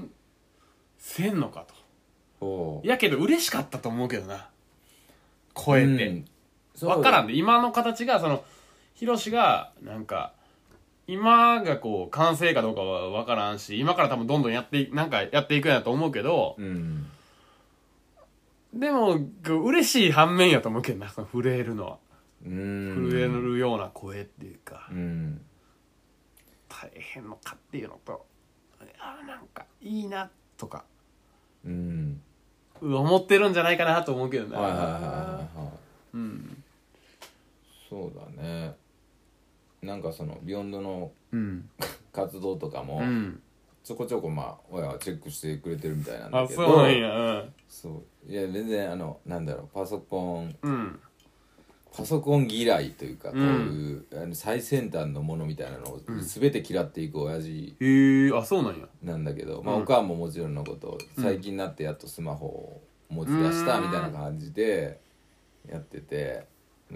[0.98, 1.66] せんのか
[2.40, 2.46] と。
[2.46, 2.86] おう。
[2.86, 4.48] やけど嬉しかったと思うけどな。
[5.54, 6.24] 超えて、うん。
[6.80, 7.34] 分からんで。
[7.36, 8.42] 今の形がその
[8.94, 10.32] ヒロシがなんか
[11.12, 17.06] 今がこう完成かどうかは分からんし今から多分どんどんやっていなんかやっていくんやと思うけどうん。
[18.72, 21.98] でも嬉しい反面やと思うけどなその震えるのは。
[22.46, 23.10] うん。
[23.10, 25.42] 震えるような声っていうか、うん。
[26.70, 28.24] 大変のかっていうのと
[28.98, 30.84] あーなんかいいなとか。
[31.66, 32.22] うん。
[32.80, 35.68] 思ってるんじゃないかなと思うけどな、はいはいはいはいはい。
[36.14, 36.64] うん。
[37.90, 38.74] そうだね
[39.82, 41.68] なんかそのビヨンドのうん。
[42.12, 43.40] 活動とかもうん。
[43.82, 47.16] ちょこちょこまあ親はチェックしてくれてるみたいなんだあけどそうなんや。
[47.16, 48.30] うんそう。
[48.30, 51.00] いや全然あのなんだろうパソコンうん。
[51.94, 58.86] パソコン嫌いというかこういう、あの最先端のものみたいなのを全て嫌っていく親父へえあそうなんや。
[59.02, 59.82] なんだけど、まあうん。
[59.82, 62.80] おかんももちろんのこと最近になってやっとスマホを
[63.10, 65.00] 持ち出したみたいな感じで
[65.68, 66.46] やってて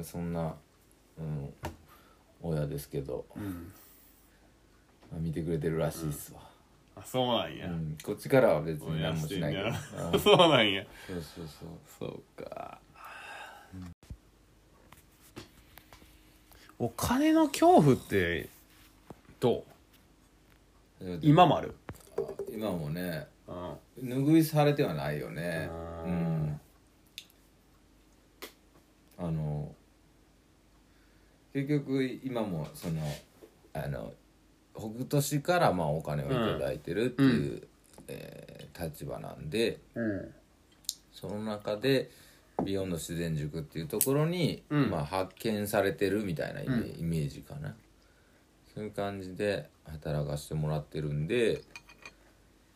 [0.03, 0.55] そんな、
[1.19, 1.53] うん、
[2.49, 3.73] 親ですけど、うん。
[5.13, 6.41] まあ見てくれてるらしいっすわ、
[6.97, 7.97] あそうなんや、うん。
[8.03, 10.21] こっちからは別に何もしないけど、親うん。
[10.21, 10.85] そうなんや。
[11.07, 11.69] そうそうそう。
[11.99, 12.79] そうか、
[16.79, 18.49] お金の恐怖って
[19.41, 19.65] ど
[21.01, 21.19] う？
[21.23, 21.75] 今もある？
[22.53, 23.27] 今もね。
[23.47, 23.53] う
[24.05, 24.25] ん。
[24.27, 25.71] 拭いされてはないよね。
[26.05, 26.13] ううん
[26.49, 26.61] ん。
[29.19, 29.75] あの
[31.57, 33.01] 結局今もその
[33.73, 34.13] あの
[34.75, 37.63] 北斗市からまあお金をいただいてるっていう、
[38.09, 40.35] えー立場なんでうん。
[41.11, 42.11] その中で
[42.63, 44.91] ビヨンド自然塾っていうところに、うん。
[44.91, 47.75] まあ、発見されてるみたいなイメ,、ージかな。
[48.75, 51.63] そういう感じで働かしてもらってるんで、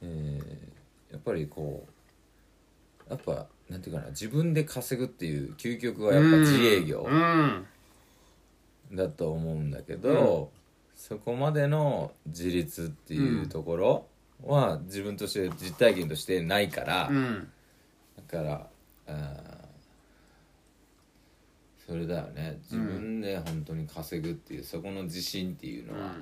[0.01, 1.87] えーやっぱりこ
[3.07, 7.07] うやっぱなんていうかな自分で稼ぐっていう究極はやっぱ自営業。
[7.07, 7.66] うん
[8.93, 10.51] だと思うんだけど、
[10.97, 14.07] そこまでの自立っていうところ
[14.45, 17.49] は自分として実体験としてないから、うん。
[18.16, 18.66] だから
[19.07, 19.61] あー
[21.86, 22.59] それだよね。
[22.70, 26.14] 自分で本当に稼ぐっていう、そこの自信っていうのは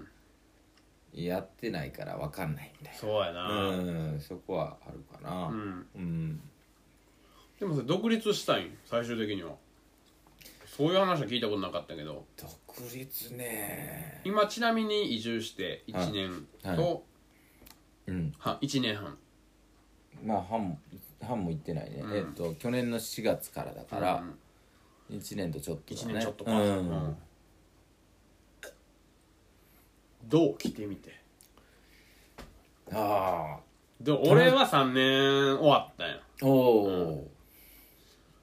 [1.12, 3.48] やってないから分かんないみたいそうやな。
[3.48, 3.82] なう
[4.16, 4.20] ん。
[4.20, 5.48] そこはあるかな。
[5.48, 5.86] うん。
[5.94, 6.40] うん、
[7.60, 8.78] でもそれ独立したいん？
[8.86, 9.50] 最終的には
[10.78, 12.24] そういう話は聞いたことなかったけど。
[12.36, 12.48] 独
[12.94, 14.20] 立ね。
[14.24, 18.10] 今ちなみに移住して1年と、はい。
[18.12, 18.32] うん。
[18.38, 19.18] は1年半。
[20.24, 20.78] まあ半も
[21.20, 22.16] 半も行ってないね、うん。
[22.16, 24.22] えっと去年の4月からだから
[25.10, 26.60] 1年とちょっとだ1ね年ちょっとか、うん。
[26.60, 27.16] うん。
[30.28, 31.18] どう来てみて？
[32.92, 33.58] あ
[34.00, 37.28] で俺は3年終わったんやあおお、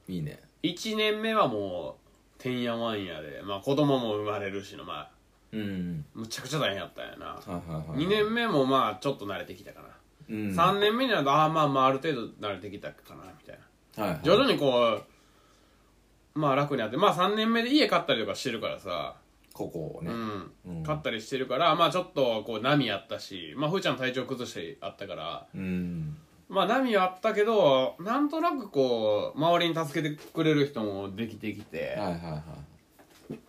[0.09, 0.41] いいね。
[0.63, 2.04] 1年目はもう
[2.45, 3.41] てんやわんやで。
[3.43, 5.09] まあ子供も生まれるしのまあ
[5.51, 6.05] うん。
[6.13, 7.25] むちゃくちゃ大変やったんやな。
[7.25, 9.87] はいはいはい2年目もまあちょっと慣れてきたかな、
[10.29, 10.51] うん。
[10.51, 13.59] 3年目になるとああまあまあある程度慣れてきたかなみたい
[13.97, 14.03] な。
[14.03, 14.21] はいはい。
[14.23, 15.01] 徐々にこ
[16.35, 19.15] うまあ楽になってまあ3年目で家買ったりとかしてるからさ、
[19.53, 20.51] ここをね、うん。
[20.77, 20.83] うん。
[20.83, 25.47] 買ったりしてるからまあちょっとこう波あったしまあふーちゃん体調崩してあったから。
[25.55, 26.17] うん
[26.47, 32.43] まあ波はあったけどなんとなくこう周りに助けてくれる人もできてきて、はいはいはい。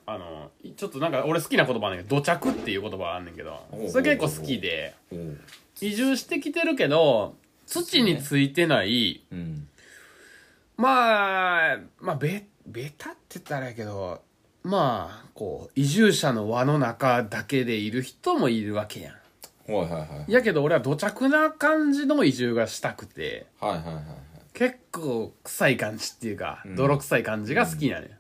[0.07, 4.95] あのちょっとなんか俺好きな言葉あんねんけど土着っていう言葉があんねんけどそれ結構好きで
[5.81, 7.35] 移住してきてるけど
[7.67, 9.69] 土についてない、うん。
[10.77, 14.23] まあまあベベタって言ったらやけど
[14.63, 19.15] まあこう移住者の輪の中だけでいる人もいるわけやん
[19.69, 20.33] はいはいはい。
[20.33, 23.47] やけど俺は土着な感じの移住がしたくて。
[23.61, 24.05] はいはいはいはい。
[24.55, 26.77] 結構臭い感じっていうか、うん。
[26.77, 28.13] 泥臭い感じが好きなのよ、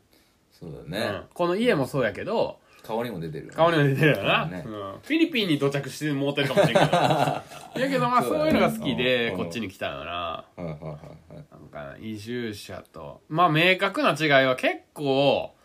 [0.52, 0.90] そうだうん。
[0.90, 3.56] ね、この家もそうやけど顔にも出てるよね。
[3.56, 4.62] 顔にも出てるよな、ね。
[4.64, 4.72] うん。
[4.72, 6.96] フィリピンに到着してもうてるかもしれんけど。
[7.80, 9.36] やけどまあそうういうのが好きでうん。
[9.38, 10.10] こっちに来たよな。
[10.10, 10.98] はいはいはいは
[11.32, 11.44] い。
[11.50, 13.22] なんか移住者と。
[13.28, 15.56] まあ明確な違いは結構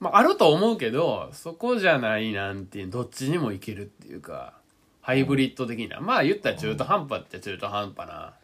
[0.00, 4.54] まああると思うけどそこじゃないなんていうどっちにもいけるっていうか
[5.08, 6.00] ハイブリッド的な。
[6.00, 8.34] まあ言ったら中途半端って中途半端な。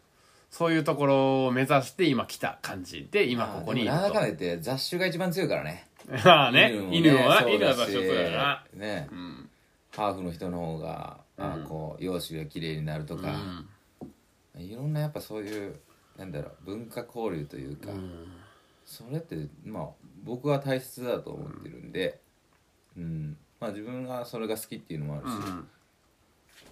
[0.49, 5.87] そういうところを目指して今来た感じで今ここにいるあーでもなんだかんだと言って雑種が一番強いからね。
[6.25, 6.73] まあね。
[6.89, 9.07] 犬もをなそうだし犬は場所そうやなね。
[9.11, 9.49] うん。
[9.91, 11.63] ハーフの人の方が、あうん。
[11.65, 13.39] こう容姿が綺麗になるとか、
[14.57, 15.79] いろんなやっぱそういう
[16.17, 18.25] なんだろう文化交流というか、うん。
[18.83, 19.87] それってまあ
[20.23, 22.19] 僕は大切だと思ってるんで、
[22.97, 23.37] うん。
[23.59, 25.33] まあ自分がそれが好きっていうのもあるし、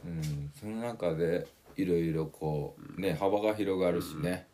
[0.05, 0.51] うん。
[0.59, 4.47] その中でいろいろこうね幅が広がるしね、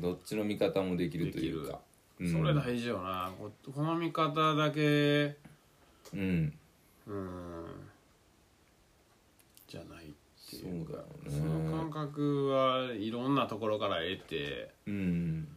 [0.00, 1.80] どっちの見方もできるというか、
[2.20, 3.32] うん、それ大事よな。
[3.38, 5.36] ここの見方だけ。
[6.14, 6.52] うん。
[7.06, 7.64] うん。
[9.66, 10.14] じゃないって
[10.56, 15.48] そういうかだよその感ね覚はいろんなところから得てうん。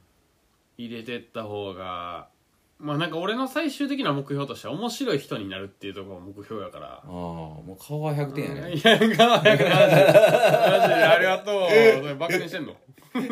[0.77, 2.29] 入れてった方が
[2.77, 6.87] まあなんか俺の最終的な目標としては面白い人になるっていうところが目標やから。
[6.87, 11.69] ああもう顔は100点やね、いや、が、マジで、ありがとう。
[11.69, 12.75] それバカにしてんの？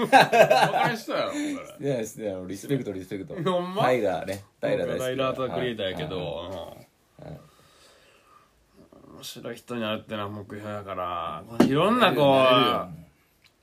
[0.09, 2.03] バカにしたやろ、こいやいや
[2.47, 3.83] リスペクトリスペクトほんま？
[3.83, 4.45] タイラーね。
[4.61, 6.77] タイラー大好きタイラーとクリエイターやけど、
[9.13, 12.39] 面白い人になるってのは目標やから、いろんなこ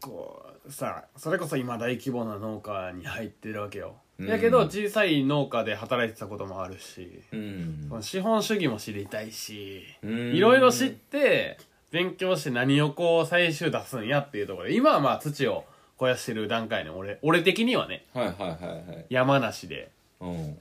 [0.03, 3.97] う、こう、さ、それこそ今大規模な農家に入ってるわけよ。
[4.21, 4.29] うん。
[4.29, 7.99] やけど、小さい農家で働いてたこともあるし、うん。
[8.03, 10.35] 資本主義も知りたいし、うん。
[10.35, 11.59] いろいろ知って、
[11.91, 15.65] 勉強して何をこう最終出すんやっていうところで、今はまあ土を
[15.97, 19.07] 肥やしてる段階の俺、俺的にはね、はいはいはいはい。
[19.09, 19.91] 山梨で。
[20.21, 20.55] うん。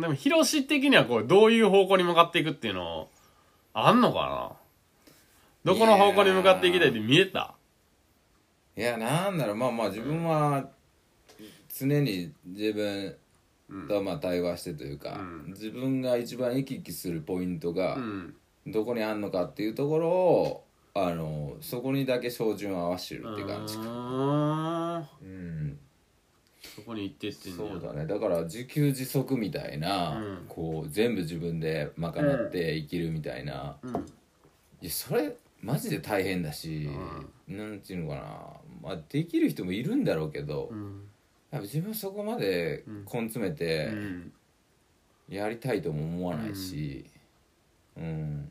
[0.00, 3.08] でも、ヒロシ的にはこう、どういう方向に向かっていくっていうの、
[3.72, 4.56] あんのか
[5.64, 5.72] な？
[5.72, 7.54] どこの方向に向かっていきたいって見えた？
[8.76, 9.56] いやなんだろう。
[9.56, 10.68] まあまあ自分は
[11.78, 13.16] 常に自分
[13.88, 15.52] とまあ対話してというか、うん。
[15.52, 18.34] 自分が一番生き生きするポイントがうん。
[18.68, 25.78] どこにあんのかっていうところをあのそこにだけ照準を合わせてるって感じかあうん。
[26.74, 28.06] そこに行ってってんそうだね。
[28.06, 30.44] だから自給自足みたいな、うん。
[30.48, 33.94] こう全部自分で賄って生きるみたいな、うん。
[33.94, 36.88] いやそれマジで大変だし、
[37.48, 38.20] なんていうのかな、
[38.82, 41.05] まあ、できる人もいるんだろうけど、うん。
[41.56, 44.32] やっぱ自分はそこまで根詰めてうん。
[45.28, 47.04] やりたいとも思わないし
[47.96, 48.48] うん、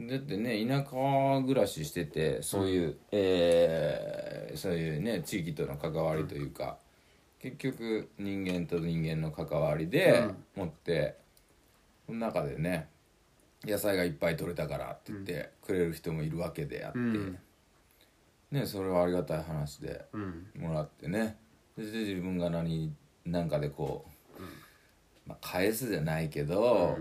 [0.00, 6.78] だってね田舎暮らししててそういう、えーそういうね地域との関わりというか、
[7.40, 10.24] 結局人間と人間の関わりで
[10.54, 11.16] 持って、
[12.06, 12.88] その中でね
[13.64, 17.38] 野菜がいっぱい取れたからって言ってくれる人もいるわけであって、うん。
[18.50, 20.06] ねそれはありがたい話で。
[20.12, 20.46] うん。
[20.58, 21.36] もらってね
[21.76, 24.06] でで自分が何なんかでこ
[24.38, 24.42] う、
[25.26, 26.98] まあ、返すじゃないけど、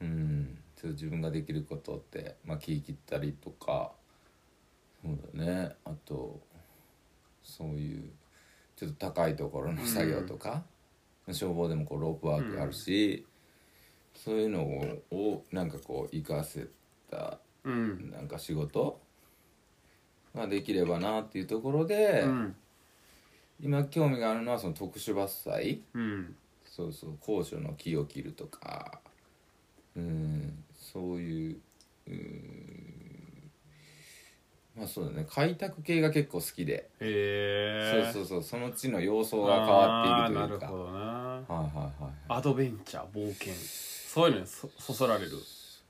[0.00, 0.58] うん。
[0.76, 3.92] ちょっと自分ができることって、まあ、木切ったりとか
[5.02, 5.74] そうだね。
[5.84, 6.40] あと
[7.42, 8.10] そういう
[8.76, 10.64] ちょっと高いところの作業とか、
[11.28, 13.24] 消防でもこうロープワークあるし、
[14.14, 16.66] そういうのををなんかこう活かせ
[17.10, 18.10] たうん。
[18.10, 19.00] なんか仕事
[20.34, 22.56] ができればなっていうところで、うん
[23.60, 25.80] 今興味があるのはその特殊伐採？
[25.94, 26.36] うん。
[26.64, 29.00] そうそう高所の木を切るとか。
[29.96, 31.56] うんそういう
[32.06, 33.50] うん。
[34.76, 35.26] まあそうだね。
[35.30, 38.12] 開拓系が結構好きで、へえ。
[38.12, 40.66] そうそうそうその地の様相が変わっているというか。
[40.66, 40.98] なるほどな。
[40.98, 43.54] はいはいはいアドベンチャー冒険。
[43.54, 45.30] そういうのにそそそられる。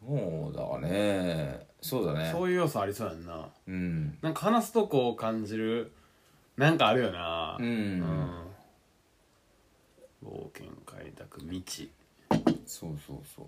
[0.07, 1.67] そうだね。
[1.81, 2.31] そうだね。
[2.31, 3.49] そういう要素ありそうやんな。
[3.67, 4.19] うん。
[4.23, 5.93] なんか話すとこう感じる
[6.57, 7.57] なんかあるよな。
[7.61, 8.03] うん、
[10.25, 11.91] 冒険開拓未知。
[12.65, 13.47] そうそうそう。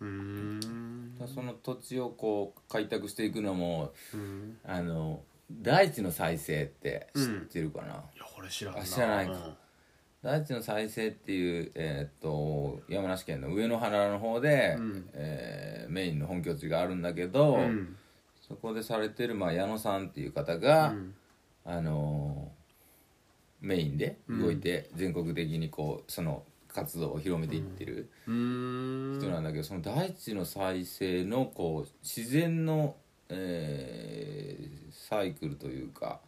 [0.00, 1.14] うーん。
[1.18, 4.58] だからその土地をこう開拓していくのもうん。
[4.64, 8.80] あの大地の再生って知ってるかな、いやこれ知らんな。
[8.80, 9.32] あ知らないか。
[9.32, 9.56] うん。
[10.22, 15.10] 大地の再生っていう、えーっと山梨県の上野原の方で、うん。
[15.14, 17.96] えーメインの本拠地があるんだけど、うん。
[18.46, 21.14] そこでされてる、まあ、矢野さんっていう方が、うん
[21.64, 22.60] あのー
[23.62, 32.96] メインで動いて、全国的にこうその活動を広めていってる人なんだけど、その大地の再生のこう自然の、
[33.28, 36.20] えーサイクルというか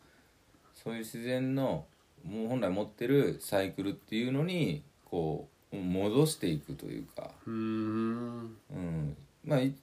[0.74, 1.85] そういう自然の
[2.24, 8.57] もう本来持ってるサイクルっていうのにこう戻していくというか、うーん。
[8.70, 9.74] うん、まあい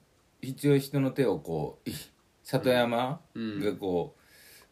[0.42, 1.92] 一応人の手をこうい
[2.44, 4.19] 里山うんがこう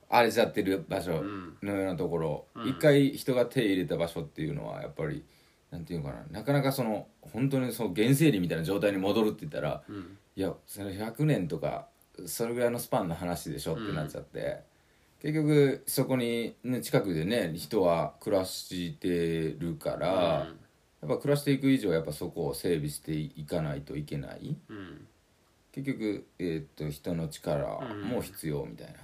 [0.09, 1.57] 荒れちゃってる場所ん。
[1.63, 2.69] のようなところ、うん。
[2.69, 5.25] 一回人が手入れた場所っていうのはやっぱり
[5.71, 6.41] なんていうのかな。
[6.41, 10.17] なかなかその本当にその原生林みたいな状態に戻るって言ったら、うん。
[10.37, 11.89] いやそれ100年とか
[12.27, 14.61] それぐらいのスパンの話でしょってなっちゃって、
[15.21, 20.09] 結局そこに、ね、近くでね人は暮らしてるから、
[21.01, 24.57] やっぱ暮らしていく以上やっぱそこを整備していかないといけない。
[24.69, 25.07] うん。
[25.71, 27.81] 結局、えーっと人の力
[28.11, 28.95] も必要みたいな、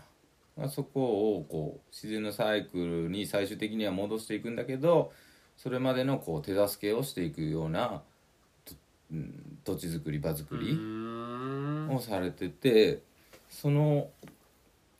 [0.57, 5.13] まあ、そこをこう自然のサイクルに最終的には戻していくんだけど
[5.57, 8.03] それまでのこう手助けをしていくような
[9.65, 13.01] 土地づくり場づくり、をされてて
[13.49, 14.09] その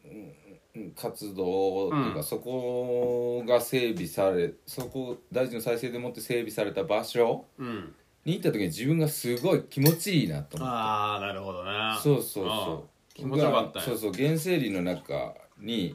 [0.05, 2.25] うん活動というか、うん。
[2.25, 7.95] そこが整備されそこ大臣の再生でもって整備された場所うん。
[8.25, 10.75] に行った時に自分がすごい気持ちいいなと思って。
[10.75, 12.89] ああなるほどなそうそうあそう。
[13.15, 15.35] 気持ちよかったそうそう原生林の中
[15.65, 15.95] に、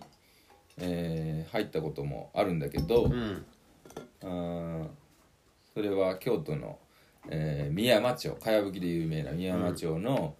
[0.77, 3.45] えー入ったこともあるんだけど、うん。
[4.21, 4.87] あー
[5.73, 6.79] それは京都の、
[7.29, 10.35] えー宮山町かやぶきで有名な宮山町の、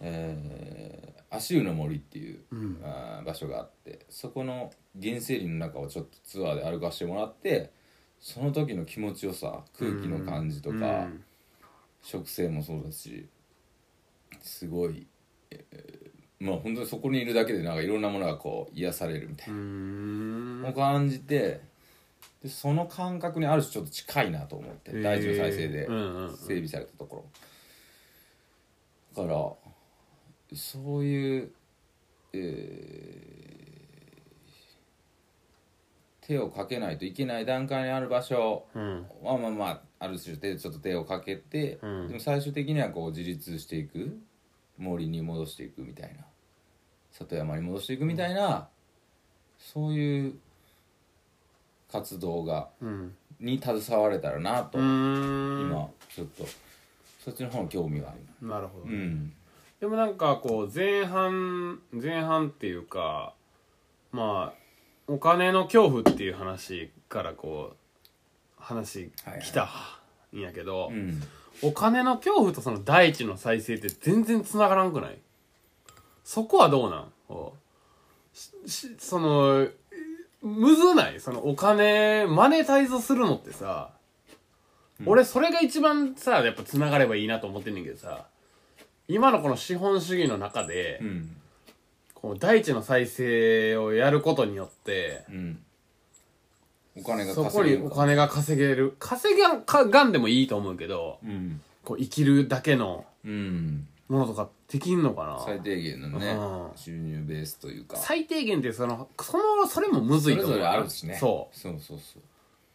[0.00, 2.80] えー足湯の森っていう、うん。
[2.84, 7.72] あー場所があってそこの原生林の中をちょっとツアーで歩かしてもらって
[8.20, 11.24] その時の気持ちよさ空気の感じとか、うん。
[12.02, 13.26] 植生もそうだし
[14.42, 15.06] すごい、
[15.50, 19.54] えーまあ本当にそこにいるだけでなんかいろんなものがこう癒されるみたいな。
[19.54, 21.60] のを感じて
[22.42, 27.24] でその感覚にある種ちょっと近いなと思って大地の再生で整備されたとこ
[29.16, 29.22] ろ。
[29.24, 29.34] だか
[30.50, 31.50] らそういう、
[32.32, 33.44] えー
[36.26, 38.64] 手をかけないといけない段階にある場所。
[38.74, 39.06] うん。
[39.22, 42.08] まあまあまあある種手ちょっと手をかけて、うん。
[42.08, 44.18] でも最終的にはこう自立していく
[44.78, 46.24] 森に戻していくみたいな。
[47.12, 48.68] 里山に戻していくみたいな、
[49.58, 50.34] そういう
[51.90, 53.14] 活動がうん。
[53.40, 56.46] に携われたらなと、今ちょっと
[57.24, 58.44] そっちの方の興味があります。
[58.44, 59.32] なるほど、うん。
[59.80, 63.34] でもなんかこう前半前半っていうか
[64.12, 67.76] まあお金の恐怖っていう話からこう
[68.56, 69.10] 話
[69.42, 69.68] 来た
[70.32, 71.22] んやけど、うん
[71.62, 75.18] お金の恐怖とその大地の再生って全然つながらんくない？
[76.24, 77.12] そこはどうなん？
[78.98, 79.68] その
[80.42, 81.20] むずない？
[81.20, 83.90] そのお金マネタイズするのってさ、
[85.06, 88.26] 俺それが一番さやっぱつながればいいなと思ってんねんけどさ
[89.08, 91.36] 今のこの資本主義の中で、うん。
[92.14, 95.58] こう大地の再生をやることによってうん
[96.96, 97.78] お金がそこ稼げる。
[97.78, 98.96] かにお金が稼げる。
[98.98, 101.60] 稼がんかがんでもいいと思うけどうん。
[101.84, 103.86] こう生きるだけのうん。
[104.08, 105.42] ものとかできんのかな？
[105.44, 106.76] 最低限のねうん。
[106.76, 107.96] 収入ベースというか。
[107.96, 110.52] 最低限ってそのそのそれもむずいと思う。
[110.54, 111.16] それあるしね。
[111.20, 111.58] そう。
[111.58, 112.22] そうそうそう。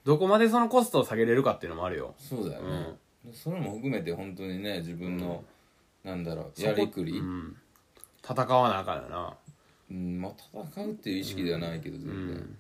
[0.06, 2.16] どこまでそのコストを下げれるかっていうのもあるよ。
[2.18, 2.96] そうだよね、
[3.34, 5.44] それも含めて本当にね自分の、
[6.04, 7.56] なんだろうやりくり、うん。
[8.24, 9.34] 戦わなあかんよな。
[9.92, 10.32] うんまあ
[10.74, 12.58] 戦うっていう意識ではないけど全然、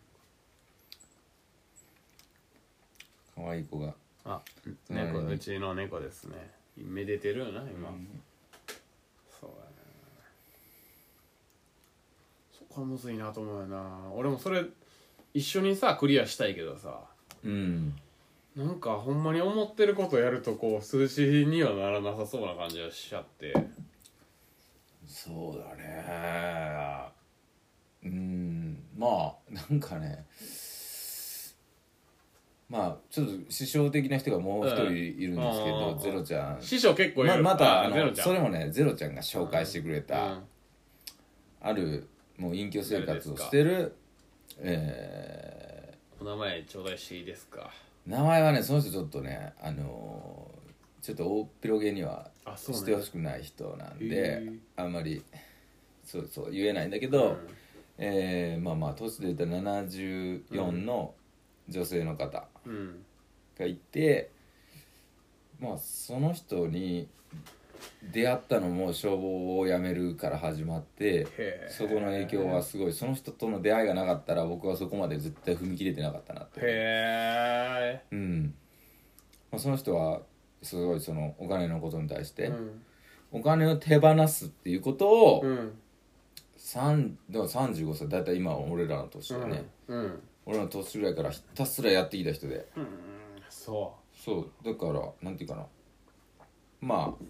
[3.39, 3.93] 可愛い子が。
[4.25, 4.41] あ
[4.89, 6.35] 猫うちの猫ですね。
[6.77, 7.89] めでてるよな今、
[9.39, 9.79] そうやね。
[12.51, 14.11] そこはむずいなと思うよな。
[14.13, 14.63] 俺もそれ
[15.33, 17.01] 一緒にさクリアしたいけどさ。
[17.43, 17.95] うん。
[18.55, 23.53] なんかほんまに思ってることやるとこう数字にはならなさそうな感じがしちゃって。
[25.07, 27.09] そうだね。
[28.03, 28.83] うん。
[28.97, 30.25] まあなんかね
[32.69, 36.61] まあちょっと師匠的な人がもう一人いるんですけど、うんゼロちゃん。
[36.61, 37.35] 師匠結構いる。
[37.41, 40.43] ままたあのそれもねゼロちゃんが紹介してくれた、うん。
[41.61, 43.95] あるもう隠居生活をしてる
[44.59, 47.71] えお名前頂戴していいですか？
[48.07, 50.59] ー名前はねその人ちょっとねあのー
[51.01, 54.59] ちょっと大っ広げにはしてほしくない人なんへでー。
[54.75, 55.23] あんまり
[56.03, 57.37] そうそう言えないんだけど、
[57.97, 61.13] えーまあまあ年で言ったら74の
[61.69, 62.25] 女性の方。
[62.27, 62.49] うん、うん
[63.57, 64.31] がいて、
[65.59, 67.07] まあその人に
[68.11, 76.59] 出会ったのも消防を辞めるから始まってそこの影響はすごいその人との出会いがなかったら僕はそこまで絶対踏み切れてなかったなって。
[76.61, 78.53] へうん、
[79.51, 80.21] まあ、その人は
[80.61, 82.81] すごいそのお金のことに対して、えうん。
[83.31, 85.71] お金を手放すっていうことを、うん。
[86.57, 92.67] 三だから35歳だいたい今は俺らの年だよね、うん俺らの年ぐらいからひたすらやってきた人で。
[92.75, 92.87] うん
[93.49, 94.65] そそう。
[94.65, 95.65] だからなんていうかな。
[96.81, 97.23] まあ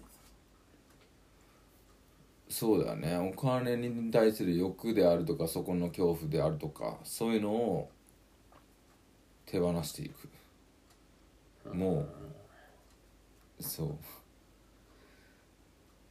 [2.48, 3.16] そうだよね。
[3.16, 7.90] お金に対する欲であるとかそこの恐怖であるとかそういうのを
[9.44, 11.74] 手放していく。
[11.74, 12.06] も
[13.58, 13.98] うそう。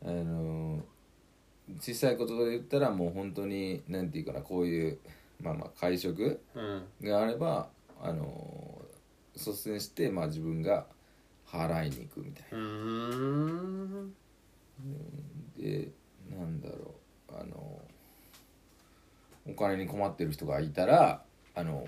[0.06, 0.80] あの
[1.80, 5.00] 小さいことで言ったらもう本当になんていうかなこういう
[5.42, 6.60] まあまあ会食う
[7.02, 7.10] うん。
[7.10, 7.70] があれば
[8.02, 8.82] あの
[9.36, 10.86] 率先して、まあ、自分が
[11.48, 14.08] 払いに行くみたいうーん。
[14.08, 14.14] な
[15.58, 15.90] で
[16.30, 17.36] なんだろう。
[17.40, 17.82] あの
[19.48, 21.24] お金に困ってる人がいたら
[21.56, 21.88] あの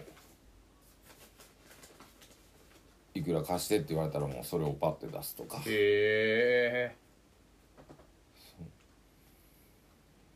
[3.13, 5.57] いくら貸してって言われたらもうそれをパッて出すとか。
[5.57, 6.95] へえ。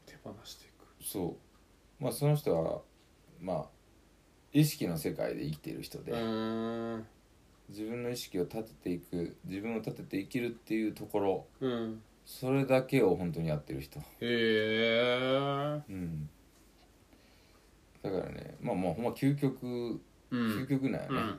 [0.05, 1.03] 手放していく。
[1.03, 1.35] そ
[1.99, 2.03] う。
[2.03, 2.81] まあその人は
[3.45, 3.65] まあ
[4.51, 6.11] 意識の世界で生きている人で、
[7.69, 12.01] 自分の意識を立てていく自分を立てて生きるっていうところうん。
[12.25, 13.99] それだけを本当にやってる人。
[13.99, 15.81] へえ。
[15.87, 16.27] うん。
[18.01, 20.01] だからねまあまあほんま究極、
[20.31, 20.39] うん。
[20.63, 21.33] 究極なんようんうんね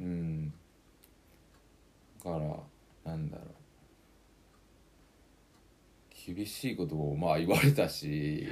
[0.00, 0.52] うん、
[2.22, 2.38] だか
[3.04, 3.46] らなんだろう。
[6.34, 8.46] 厳しいこともまあ言われたし、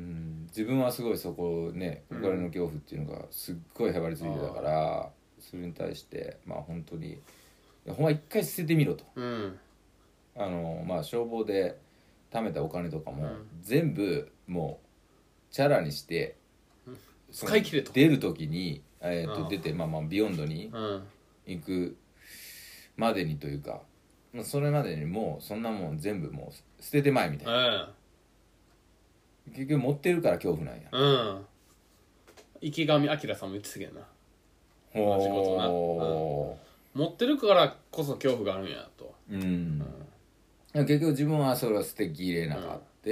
[0.00, 5.10] うん、自分はすごいそこねお金の恐怖っていうのがすっごいへばりついてたから、
[5.40, 7.18] それに対してまあ本当に
[7.86, 9.04] ほんま一回捨ててみろと。
[9.14, 9.24] うん。
[9.24, 9.58] うん
[10.36, 11.76] あのまあ消防で
[12.30, 13.48] 貯めたお金とかも、うん。
[13.62, 14.78] 全部も
[15.50, 16.36] うチャラにして、
[17.32, 17.92] 使い切れと。
[17.92, 21.02] 出る時に、えー、と出てまあまあビヨンドにうん。
[21.46, 21.96] 行く
[22.96, 23.80] までにというか、
[24.32, 27.92] まあ、それまでにもうそんなもん全部もう捨ててまえみたいな
[29.52, 30.88] 結局持ってるから恐怖なんや。
[30.92, 31.02] うん。
[31.02, 31.46] うん
[32.62, 34.06] 池上彰さんも言ってたけどな。
[34.94, 35.66] 同じことな。
[35.66, 36.58] ほ
[36.92, 39.14] 持ってるからこそ恐怖があるんやと。
[39.30, 39.82] ーうん、
[40.86, 43.10] 結局自分はそれは捨てきれなかった、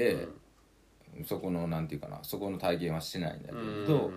[1.25, 3.87] そこのなんていうかなそこの体験はしないんだけうん。
[3.87, 4.11] ど、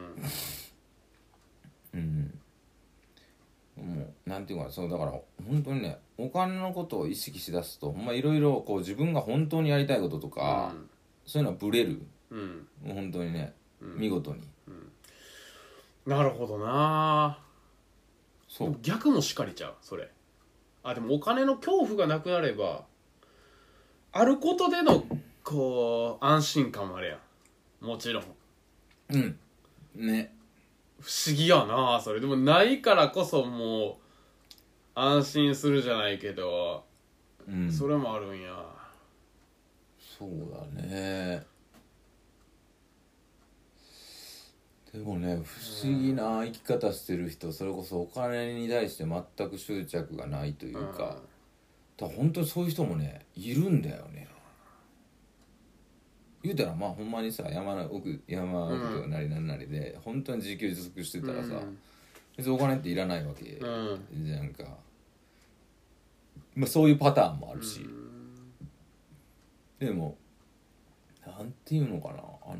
[1.93, 2.39] うん、
[3.77, 5.11] もうなんていうかなそうだから
[5.47, 10.73] 本当にねお金のことを意識しだすとほんまいろいろこう自分が本当にやりたいこととか、
[11.25, 12.01] そういうのはブレる。
[12.29, 12.67] うん。
[12.83, 14.41] もう本当にね、見事に。
[16.05, 17.37] なるほどな。
[18.47, 20.09] そも逆もしかりちゃうそれ。
[20.83, 22.85] あでもお金の恐怖がなくなれば
[24.11, 25.05] あることでの
[25.43, 27.19] こう安心感もあれや
[27.81, 27.85] ん。
[27.85, 28.23] もちろん。
[29.09, 29.39] うん。
[29.95, 30.33] ね。
[30.99, 32.19] 不思議やなそれ。
[32.19, 33.99] でもないからこそも
[34.95, 36.83] う安心するじゃないけど、
[37.47, 37.71] うん。
[37.71, 38.53] それもあるんや
[40.21, 40.29] そう
[40.75, 41.43] だね。
[44.93, 51.15] でもね不思議な生き方してる人それこそお金に対して全く執着がないというか、だか
[52.01, 54.27] ら本当にそういう人もねいるんだよね。
[56.43, 61.79] 言うたらまあほんまにさ山の奥山奥なりなんなりで、本当に自給自足してたらさ、うん。
[62.37, 64.25] 別にお金っていらないわけうん。
[64.25, 64.65] じゃんか、
[66.53, 67.87] まあ、そういうパターンもあるし、
[69.81, 70.15] でも
[71.25, 72.57] なんていうのかなあの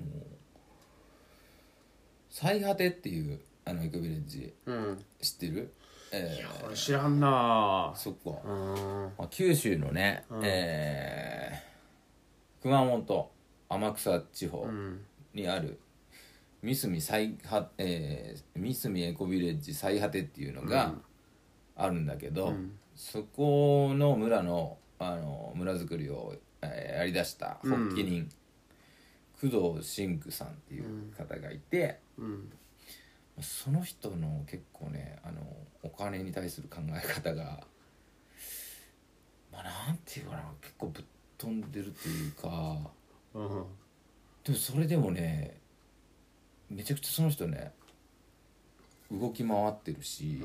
[2.32, 5.06] 最果てっていうあのエコビレッジうん。
[5.22, 5.72] 知ってる？
[6.12, 7.94] えいやー俺知らんな。
[7.96, 8.76] そっか、うん。
[9.18, 10.42] まあ、九州のね、うん。
[10.44, 11.72] えー
[12.64, 13.32] 熊本
[13.70, 15.02] 天草地方うん。
[15.34, 15.80] にある
[16.64, 20.96] 三隅最果、えー三隅エコビレッジ最果てっていうのが
[21.76, 22.72] あるんだけど、うん。
[22.96, 28.30] そこの村のあの村づくりを、えやりだした発起人、
[29.40, 32.00] 工藤真久さんっていう方がいて、
[33.42, 35.42] その人の結構ねあの
[35.84, 37.64] お金に対する考え方が
[39.52, 41.04] まあなんていうかな結構ぶっ
[41.38, 42.78] 飛んでるというか
[43.34, 43.64] うん
[44.44, 45.58] でもそれでもね
[46.70, 47.72] めちゃくちゃその人ね
[49.12, 50.44] 動き回ってるし、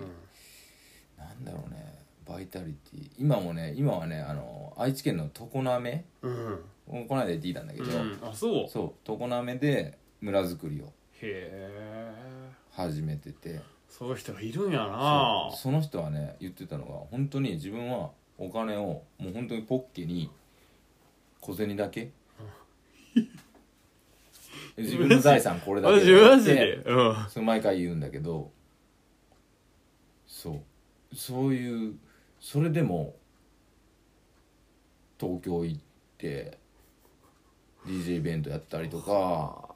[1.18, 3.10] なんだろうねバイタリティ。
[3.18, 6.58] 今もね今はねあの愛知県の常滑うん。
[6.86, 8.18] この間行ってきたんだけど、うん。
[8.22, 8.68] あそう。
[8.68, 10.90] そう常滑で村づくりをへ
[11.22, 12.52] え。
[12.72, 13.60] 始めてて。
[13.88, 15.48] そういう人がいるんやな。
[15.50, 15.58] そう。
[15.58, 20.30] その人はね言ってたのが本当に自分はお金をもう本当にポッケに
[21.40, 22.10] 小銭だけ
[24.76, 26.12] 自分の財産これだけマジ？
[26.12, 26.82] マジで？
[26.84, 27.26] うん。
[27.30, 28.50] それ毎回言うんだけど
[30.26, 31.16] そう。
[31.16, 31.94] そういう
[32.40, 33.14] それでも
[35.18, 35.80] 東京行っ
[36.18, 36.58] て
[37.86, 39.68] DJ イベントやったりとか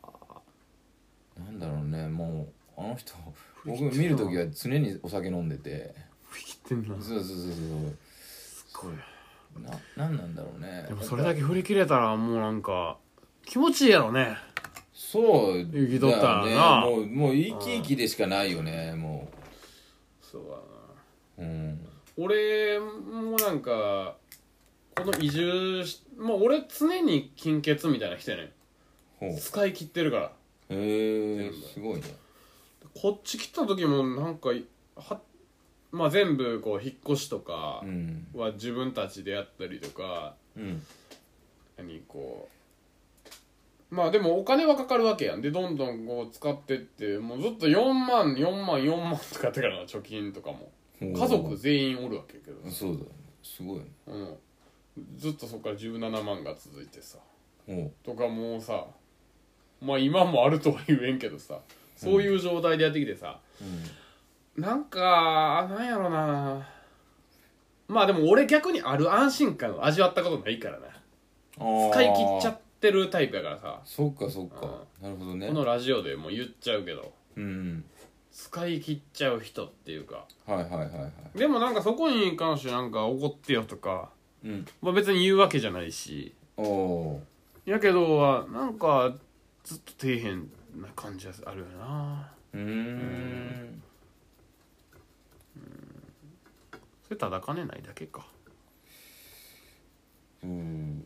[1.39, 3.15] なんだろうねもうあの人
[3.65, 5.95] 僕見る時は常にお酒飲んでて。
[6.29, 6.89] 振り切ってんな。
[7.03, 7.97] そうそうそうそう。
[8.09, 8.93] すごい。
[9.97, 10.85] ななんなんだろうね。
[10.89, 12.99] でもそれだけ振り切れたらもうなんか
[13.45, 14.37] 気持ちいいやろね。
[14.95, 16.87] そう生きとったらな。
[16.87, 19.29] ねもうもう生き生きでしかないよねも
[20.23, 20.43] そう
[21.39, 21.49] だな。
[21.49, 24.17] ううん俺もなんか
[24.97, 28.51] この移住しもう俺常に金欠みたいな人やねん。
[29.19, 29.39] ほう。
[29.39, 30.33] 使い切ってるから。
[30.71, 32.03] へえすごいね。
[33.01, 34.51] こっち来た時もなんか
[34.97, 35.21] は
[35.93, 38.27] まあ全部こう引っ越しとかうん。
[38.35, 40.83] は自分たちでやったりとかうん。
[41.79, 42.49] 何こ
[43.91, 45.41] うまあでもお金はかかるわけやん。
[45.41, 50.71] でどんどんこう使ってってもうずっと4万4万4万使ってからな貯金とかも
[51.01, 53.05] 家家族全員おるわけやけどそうだ
[53.43, 53.87] すごいね。
[54.07, 54.37] うん。
[55.17, 57.19] ずっとそこから17万が続いてさ。
[57.67, 58.87] ほとかもうさ
[59.81, 61.61] まあ今もあるとは言えんけどさ
[61.97, 63.39] そういう状態でやってきてさ、
[64.57, 66.67] なんかなんやろな。
[67.89, 70.87] まあでも俺逆にある安心感を味わったことないからな。
[71.91, 73.81] 使い切っちゃってるタイプやからさ。
[73.85, 74.85] そっかそっか。
[75.03, 75.49] なるほどね。
[75.49, 77.13] このラジオでもう言っちゃうけど。
[77.37, 77.85] うん
[78.33, 80.27] 使い切っちゃう人っていうか。
[80.47, 81.39] はいはいはいはい。
[81.39, 84.11] でもなんかそこに関してなんか怒ってよとか、
[84.45, 84.67] うん。
[84.81, 86.35] まあ、別に言うわけじゃないし。
[86.57, 87.23] おお
[87.65, 89.15] やけどはなんか
[89.65, 90.37] ずっと底辺
[90.81, 92.33] な感じはあるよな。
[92.55, 93.83] うーん。
[97.05, 98.27] それただ金ないだけか。
[100.43, 101.05] うん。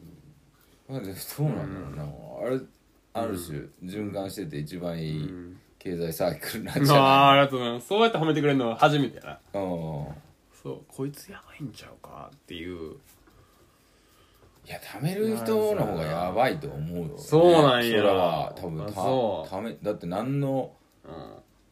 [0.89, 2.47] まあでもそうなんだろうな。
[2.47, 2.61] あれ
[3.15, 5.31] ある種循環してて一番いい
[5.85, 7.89] 経済サークルなんじあありがとうございます。
[7.89, 9.61] そうやって褒めてくれるのは初めてやな。
[9.61, 10.07] うん。
[10.63, 12.95] そうこいつやばいんちゃうかっていう。
[14.67, 17.99] いや貯める人の方がやばいと思うよ、ね、そうなんや。
[17.99, 19.51] それは多分あたそう。
[19.51, 20.73] ためだって何の
[21.05, 21.09] う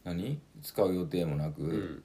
[0.05, 0.39] 何？
[0.63, 2.05] 使う予定もなく、んうん。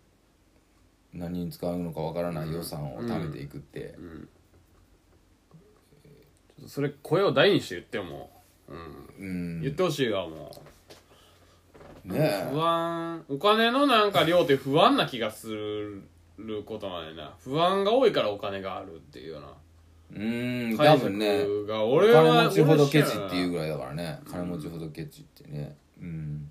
[1.14, 4.30] 何に使うのかわからない予算を貯めていくって、うん。
[5.52, 8.30] ちょっとそれ声を大にして言っても
[8.70, 9.10] うん。
[9.20, 9.26] う
[9.58, 9.62] ん。
[9.62, 10.67] 言ってほしいわもう
[12.08, 16.04] ね不安お金のなんか量って不安な気がする
[16.66, 17.34] ことなんやな。
[17.44, 19.48] 不安が多いからお金があるっていうような。
[20.14, 21.44] えうん多解分ね。
[21.68, 24.20] 俺は金持ちほどケチっていうぐらいだからね。
[24.26, 25.76] 金持ちほどケチってね。
[26.02, 26.50] うん。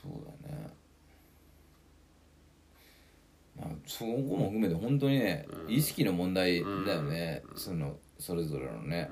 [0.00, 0.12] そう
[0.42, 0.70] だね。
[3.56, 9.08] まあそこも含めて本当にね、意識の問題だよね、そのそれぞれのね、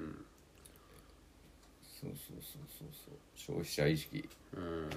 [2.01, 2.63] そうそうそう
[3.47, 4.29] 消費者意識。
[4.57, 4.91] うん。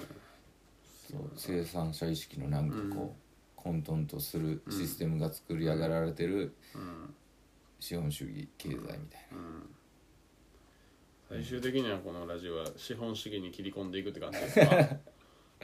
[1.12, 3.22] そう生産者意識のなんかこう、
[3.56, 6.54] 混沌とするシステムが作り上げられてる
[7.80, 8.98] 資本主義経済みたい
[9.32, 9.38] な、
[11.30, 14.98] 最終的にはこのラジオは資本主義に切り込んでいくって感じですか？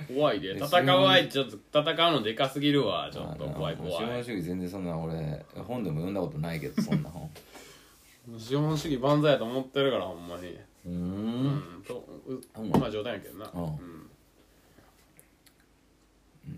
[0.08, 0.52] 怖いで。
[0.56, 3.10] 戦う相手ちょっと戦うのでかすぎるわ。
[3.12, 4.24] ちょっとまあ怖い怖資本い。
[4.24, 7.30] 主義全然そんな俺本でも読んだことないけどそんな本
[8.38, 11.80] 資本主義万歳やと思ってるからほんまにうーうん。
[11.80, 12.80] んとうほんま。
[12.80, 13.52] まあ冗談やけどな。
[13.54, 14.10] うんうん。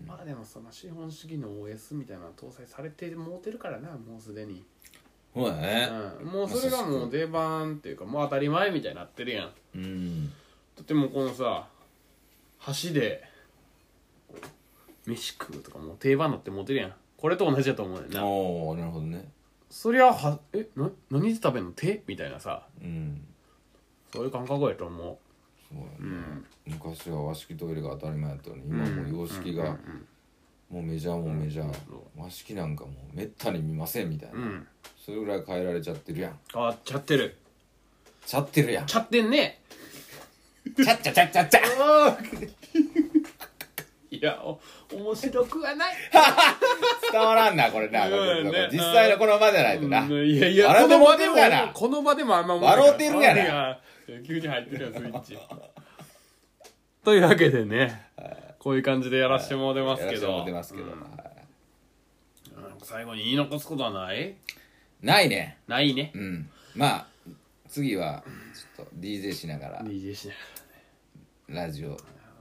[0.06, 4.64] まあでもその資本主義の OS みたいなの搭載されてもうてるからなもうすでに、
[5.34, 5.88] そうだね。
[6.22, 9.52] うん、もうそれがもう出番っていうかもう当たり前みたいになってるやん。
[9.74, 10.28] うん。
[10.28, 10.34] だ
[10.80, 11.68] ってもうこのさ
[12.58, 13.22] 箸で
[15.06, 16.94] 飯食うとかもう定番になってモテるやん。
[17.18, 18.24] これと同じだと思うねんな。
[18.24, 19.28] おおなるほどね。
[19.68, 21.72] そりゃはえな何で食べんの？
[21.72, 22.02] 手？
[22.06, 22.66] みたいなさ。
[22.80, 23.26] うん
[24.14, 25.16] そういう感覚やと思う。
[25.68, 29.76] そうやね、昔は和式トイレが当たり前やったのに今もう洋式が
[30.70, 31.74] もうメジャーもメジャー、
[32.16, 34.66] 和式なんかもうめったに見ませんみたいな、うん。
[35.04, 36.38] それぐらい変えられちゃってるやん。
[36.52, 37.36] 変わっちゃってる。
[38.24, 38.86] ちゃってるやん。
[38.86, 39.60] ちゃってんね。
[40.76, 41.60] ちゃっちゃちゃっちゃっちゃ。
[44.10, 44.60] いやお
[44.94, 45.94] 面白くはない。
[47.10, 48.68] 伝わらんなこれな、うんね。
[48.70, 55.38] 実際のこの場じゃないとな、うんいやいや笑うてもうてこの場でもるがなこの場でもあんま笑うてるがな急に入ってるやんスイッチ。
[57.04, 58.08] というわけでね
[58.58, 60.38] こういう感じでやらしてもらってますけど。
[60.46, 61.24] やらせてもらってます
[62.54, 64.34] けど、最後に言い残すことはない？
[65.02, 65.58] ないね。
[65.68, 66.12] ないね。
[66.14, 66.50] うん。
[66.74, 67.06] まあ
[67.68, 68.24] 次は
[68.76, 69.80] ちょっと DJ しながら。
[69.82, 70.34] DJ しな
[71.56, 71.96] がラジオ。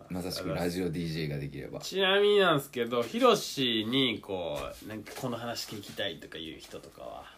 [0.10, 1.80] まさしくラジオ DJ ができれば。
[1.80, 7.33] らちなみになんですけどヒロシにこうなんかこの話聞きたいとかいう人とかは？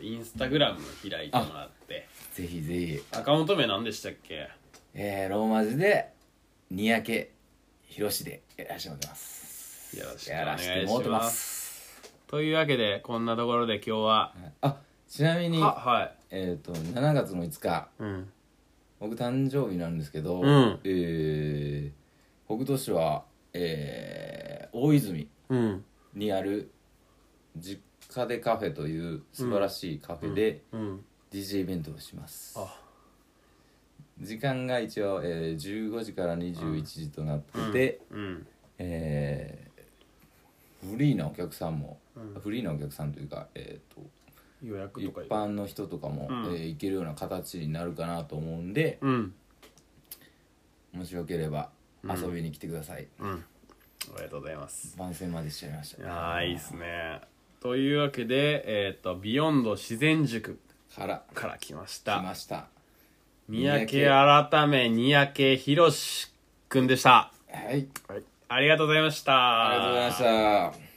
[0.00, 2.08] とインスタグラム開いてもらって。
[2.34, 3.00] ぜひぜひ。
[3.12, 4.48] アカウント名何でしたっけ？
[4.94, 6.12] えー、ローマ字で
[6.70, 7.30] 三宅
[7.84, 9.98] 宏でやらせてもらってます。
[9.98, 12.00] よろしくおや願いしまます。
[12.02, 14.76] すというわけでこんなところで今日はあ
[15.08, 16.16] ちなみにははい。
[16.30, 18.30] えっ、と7月の5日うん。
[19.00, 20.80] 僕誕生日なんですけど、うん。
[20.84, 21.92] えー、
[22.46, 25.84] 北斗市は、えー、大泉うん。
[26.14, 26.70] にある
[27.56, 32.76] 実家でカフェという素晴らしいカフェでうん DJ イベントをします、あ。
[34.20, 38.46] 時間が一応、えー、15時から21時となってて、うん
[38.78, 39.70] えー
[40.88, 41.98] フリーなお客さんも、
[42.42, 44.00] フリーなお客さんというか、えー、と
[44.64, 46.54] 予約一とか般の人とかも、うん。
[46.54, 49.34] えー行けるような形になるかなと思うんでうん。
[50.92, 51.70] もしよければ
[52.02, 53.30] 遊びに来てください、うん。
[53.30, 53.36] あ
[54.16, 54.96] りがとうございます。
[54.96, 56.12] 番宣までしちゃいました。
[56.12, 57.20] ああいいっすね
[57.60, 60.58] というわけでえっ、とビヨンド自然塾
[60.94, 61.22] から。
[61.34, 62.66] から来まし来たました。
[63.48, 64.06] 三宅
[64.50, 66.32] 改め三宅宏
[66.68, 67.86] くんでした、はい。
[68.08, 69.68] はい、ありがとうございました。
[69.68, 70.89] ありがとうございました